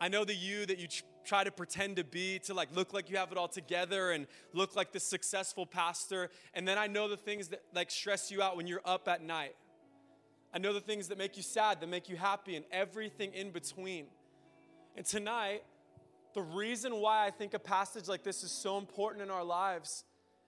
I 0.00 0.08
know 0.08 0.24
the 0.24 0.34
you 0.34 0.66
that 0.66 0.78
you 0.78 0.88
try 1.24 1.44
to 1.44 1.50
pretend 1.50 1.96
to 1.96 2.04
be 2.04 2.38
to 2.40 2.54
like 2.54 2.74
look 2.74 2.92
like 2.92 3.10
you 3.10 3.16
have 3.16 3.32
it 3.32 3.38
all 3.38 3.48
together 3.48 4.12
and 4.12 4.26
look 4.54 4.74
like 4.74 4.92
the 4.92 5.00
successful 5.00 5.66
pastor 5.66 6.30
and 6.54 6.66
then 6.66 6.78
i 6.78 6.86
know 6.86 7.06
the 7.06 7.18
things 7.18 7.48
that 7.48 7.60
like 7.74 7.90
stress 7.90 8.30
you 8.30 8.40
out 8.40 8.56
when 8.56 8.66
you're 8.66 8.80
up 8.86 9.06
at 9.08 9.22
night 9.22 9.54
I 10.52 10.58
know 10.58 10.72
the 10.72 10.80
things 10.80 11.08
that 11.08 11.18
make 11.18 11.36
you 11.36 11.42
sad, 11.42 11.80
that 11.80 11.88
make 11.88 12.08
you 12.08 12.16
happy, 12.16 12.56
and 12.56 12.64
everything 12.72 13.34
in 13.34 13.50
between. 13.50 14.06
And 14.96 15.04
tonight, 15.04 15.62
the 16.34 16.42
reason 16.42 16.96
why 16.96 17.26
I 17.26 17.30
think 17.30 17.54
a 17.54 17.58
passage 17.58 18.08
like 18.08 18.22
this 18.22 18.42
is 18.42 18.50
so 18.50 18.78
important 18.78 19.22
in 19.22 19.30
our 19.30 19.44
lives 19.44 20.04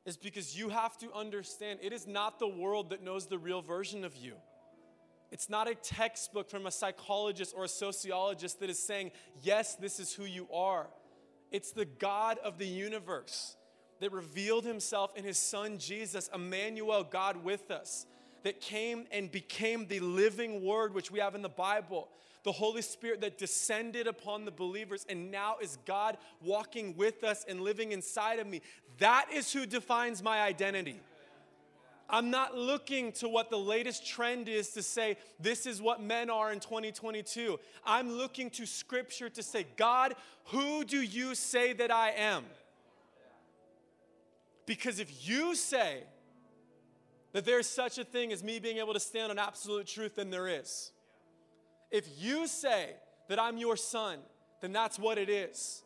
is 0.06 0.16
because 0.16 0.58
you 0.58 0.70
have 0.70 0.96
to 0.98 1.12
understand 1.12 1.80
it 1.82 1.92
is 1.92 2.06
not 2.06 2.38
the 2.38 2.48
world 2.48 2.90
that 2.90 3.02
knows 3.02 3.26
the 3.26 3.38
real 3.38 3.60
version 3.60 4.04
of 4.04 4.16
you. 4.16 4.34
It's 5.30 5.48
not 5.48 5.68
a 5.68 5.74
textbook 5.74 6.50
from 6.50 6.66
a 6.66 6.70
psychologist 6.70 7.54
or 7.56 7.64
a 7.64 7.68
sociologist 7.68 8.60
that 8.60 8.70
is 8.70 8.78
saying, 8.78 9.12
yes, 9.42 9.76
this 9.76 10.00
is 10.00 10.12
who 10.12 10.24
you 10.24 10.48
are. 10.52 10.88
It's 11.52 11.72
the 11.72 11.84
God 11.84 12.38
of 12.38 12.58
the 12.58 12.66
universe 12.66 13.56
that 14.00 14.12
revealed 14.12 14.64
himself 14.64 15.16
in 15.16 15.24
his 15.24 15.38
son 15.38 15.78
Jesus, 15.78 16.30
Emmanuel, 16.34 17.04
God 17.04 17.44
with 17.44 17.70
us 17.70 18.06
that 18.42 18.60
came 18.60 19.06
and 19.12 19.30
became 19.30 19.86
the 19.86 20.00
living 20.00 20.64
word 20.64 20.94
which 20.94 21.10
we 21.10 21.20
have 21.20 21.34
in 21.34 21.42
the 21.42 21.48
Bible. 21.48 22.08
The 22.42 22.52
Holy 22.52 22.80
Spirit 22.80 23.20
that 23.20 23.36
descended 23.36 24.06
upon 24.06 24.46
the 24.46 24.50
believers 24.50 25.04
and 25.08 25.30
now 25.30 25.56
is 25.60 25.76
God 25.84 26.16
walking 26.40 26.96
with 26.96 27.22
us 27.22 27.44
and 27.46 27.60
living 27.60 27.92
inside 27.92 28.38
of 28.38 28.46
me. 28.46 28.62
That 28.98 29.26
is 29.32 29.52
who 29.52 29.66
defines 29.66 30.22
my 30.22 30.40
identity. 30.40 31.00
I'm 32.12 32.30
not 32.30 32.56
looking 32.56 33.12
to 33.12 33.28
what 33.28 33.50
the 33.50 33.58
latest 33.58 34.06
trend 34.06 34.48
is 34.48 34.70
to 34.70 34.82
say, 34.82 35.16
this 35.38 35.66
is 35.66 35.80
what 35.80 36.02
men 36.02 36.30
are 36.30 36.52
in 36.52 36.60
2022. 36.60 37.58
I'm 37.84 38.10
looking 38.12 38.50
to 38.50 38.66
scripture 38.66 39.28
to 39.30 39.42
say, 39.42 39.66
God, 39.76 40.14
who 40.46 40.84
do 40.84 41.00
you 41.00 41.34
say 41.34 41.72
that 41.74 41.90
I 41.90 42.10
am? 42.10 42.44
Because 44.66 45.00
if 45.00 45.28
you 45.28 45.54
say 45.54 46.04
that 47.32 47.44
there's 47.44 47.66
such 47.66 47.98
a 47.98 48.04
thing 48.04 48.32
as 48.32 48.42
me 48.42 48.58
being 48.58 48.78
able 48.78 48.94
to 48.94 49.00
stand 49.00 49.30
on 49.30 49.38
absolute 49.38 49.86
truth, 49.86 50.16
then 50.16 50.30
there 50.30 50.48
is. 50.48 50.92
If 51.90 52.06
you 52.18 52.46
say 52.46 52.90
that 53.28 53.40
I'm 53.40 53.58
your 53.58 53.76
son, 53.76 54.18
then 54.60 54.72
that's 54.72 54.98
what 54.98 55.18
it 55.18 55.28
is. 55.28 55.82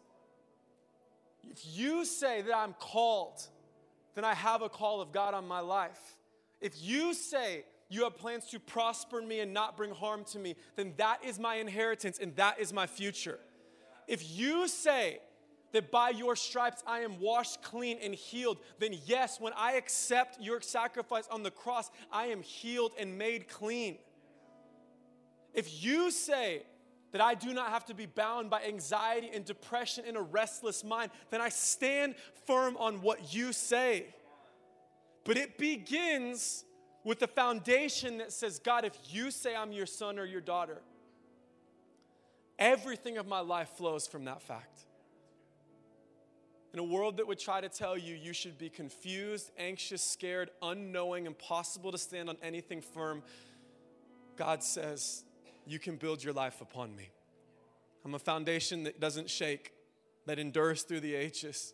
If 1.50 1.60
you 1.64 2.04
say 2.04 2.42
that 2.42 2.56
I'm 2.56 2.74
called, 2.74 3.46
then 4.14 4.24
I 4.24 4.34
have 4.34 4.62
a 4.62 4.68
call 4.68 5.00
of 5.00 5.12
God 5.12 5.34
on 5.34 5.46
my 5.46 5.60
life. 5.60 6.16
If 6.60 6.82
you 6.82 7.14
say 7.14 7.64
you 7.88 8.04
have 8.04 8.16
plans 8.16 8.46
to 8.46 8.58
prosper 8.58 9.20
me 9.20 9.40
and 9.40 9.52
not 9.52 9.76
bring 9.76 9.92
harm 9.92 10.24
to 10.32 10.38
me, 10.38 10.56
then 10.76 10.94
that 10.96 11.24
is 11.24 11.38
my 11.38 11.56
inheritance 11.56 12.18
and 12.18 12.34
that 12.36 12.60
is 12.60 12.72
my 12.72 12.86
future. 12.86 13.38
If 14.06 14.36
you 14.36 14.68
say 14.68 15.20
that 15.72 15.90
by 15.90 16.10
your 16.10 16.36
stripes 16.36 16.82
I 16.86 17.00
am 17.00 17.20
washed 17.20 17.62
clean 17.62 17.98
and 18.02 18.14
healed, 18.14 18.58
then 18.78 18.96
yes, 19.06 19.40
when 19.40 19.52
I 19.56 19.72
accept 19.72 20.40
your 20.40 20.60
sacrifice 20.60 21.26
on 21.30 21.42
the 21.42 21.50
cross, 21.50 21.90
I 22.12 22.26
am 22.26 22.42
healed 22.42 22.92
and 22.98 23.18
made 23.18 23.48
clean. 23.48 23.98
If 25.52 25.84
you 25.84 26.10
say 26.10 26.62
that 27.14 27.20
I 27.20 27.34
do 27.34 27.54
not 27.54 27.68
have 27.70 27.84
to 27.84 27.94
be 27.94 28.06
bound 28.06 28.50
by 28.50 28.64
anxiety 28.64 29.30
and 29.32 29.44
depression 29.44 30.02
and 30.04 30.16
a 30.16 30.20
restless 30.20 30.82
mind, 30.82 31.12
then 31.30 31.40
I 31.40 31.48
stand 31.48 32.16
firm 32.44 32.76
on 32.76 33.02
what 33.02 33.32
you 33.32 33.52
say. 33.52 34.06
But 35.22 35.36
it 35.36 35.56
begins 35.56 36.64
with 37.04 37.20
the 37.20 37.28
foundation 37.28 38.18
that 38.18 38.32
says, 38.32 38.58
God, 38.58 38.84
if 38.84 38.98
you 39.10 39.30
say 39.30 39.54
I'm 39.54 39.70
your 39.70 39.86
son 39.86 40.18
or 40.18 40.24
your 40.24 40.40
daughter, 40.40 40.82
everything 42.58 43.16
of 43.16 43.28
my 43.28 43.38
life 43.38 43.68
flows 43.76 44.08
from 44.08 44.24
that 44.24 44.42
fact. 44.42 44.80
In 46.72 46.80
a 46.80 46.84
world 46.84 47.18
that 47.18 47.28
would 47.28 47.38
try 47.38 47.60
to 47.60 47.68
tell 47.68 47.96
you 47.96 48.16
you 48.16 48.32
should 48.32 48.58
be 48.58 48.68
confused, 48.68 49.52
anxious, 49.56 50.02
scared, 50.02 50.50
unknowing, 50.62 51.26
impossible 51.26 51.92
to 51.92 51.98
stand 51.98 52.28
on 52.28 52.36
anything 52.42 52.80
firm, 52.80 53.22
God 54.34 54.64
says, 54.64 55.23
you 55.66 55.78
can 55.78 55.96
build 55.96 56.22
your 56.22 56.32
life 56.32 56.60
upon 56.60 56.94
me. 56.94 57.10
I'm 58.04 58.14
a 58.14 58.18
foundation 58.18 58.84
that 58.84 59.00
doesn't 59.00 59.30
shake, 59.30 59.72
that 60.26 60.38
endures 60.38 60.82
through 60.82 61.00
the 61.00 61.14
ages. 61.14 61.72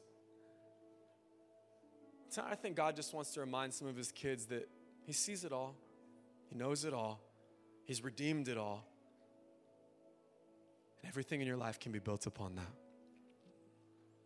I 2.39 2.55
think 2.55 2.77
God 2.77 2.95
just 2.95 3.13
wants 3.13 3.33
to 3.33 3.41
remind 3.41 3.75
some 3.75 3.89
of 3.89 3.97
his 3.97 4.13
kids 4.13 4.47
that 4.47 4.69
he 5.05 5.13
sees 5.13 5.45
it 5.45 5.53
all, 5.53 5.75
he 6.49 6.57
knows 6.57 6.85
it 6.85 6.95
all, 6.95 7.21
he's 7.85 8.05
redeemed 8.05 8.47
it 8.47 8.57
all. 8.57 8.87
And 11.03 11.09
everything 11.09 11.41
in 11.41 11.47
your 11.47 11.57
life 11.57 11.81
can 11.81 11.91
be 11.91 11.99
built 11.99 12.27
upon 12.27 12.55
that. 12.55 12.80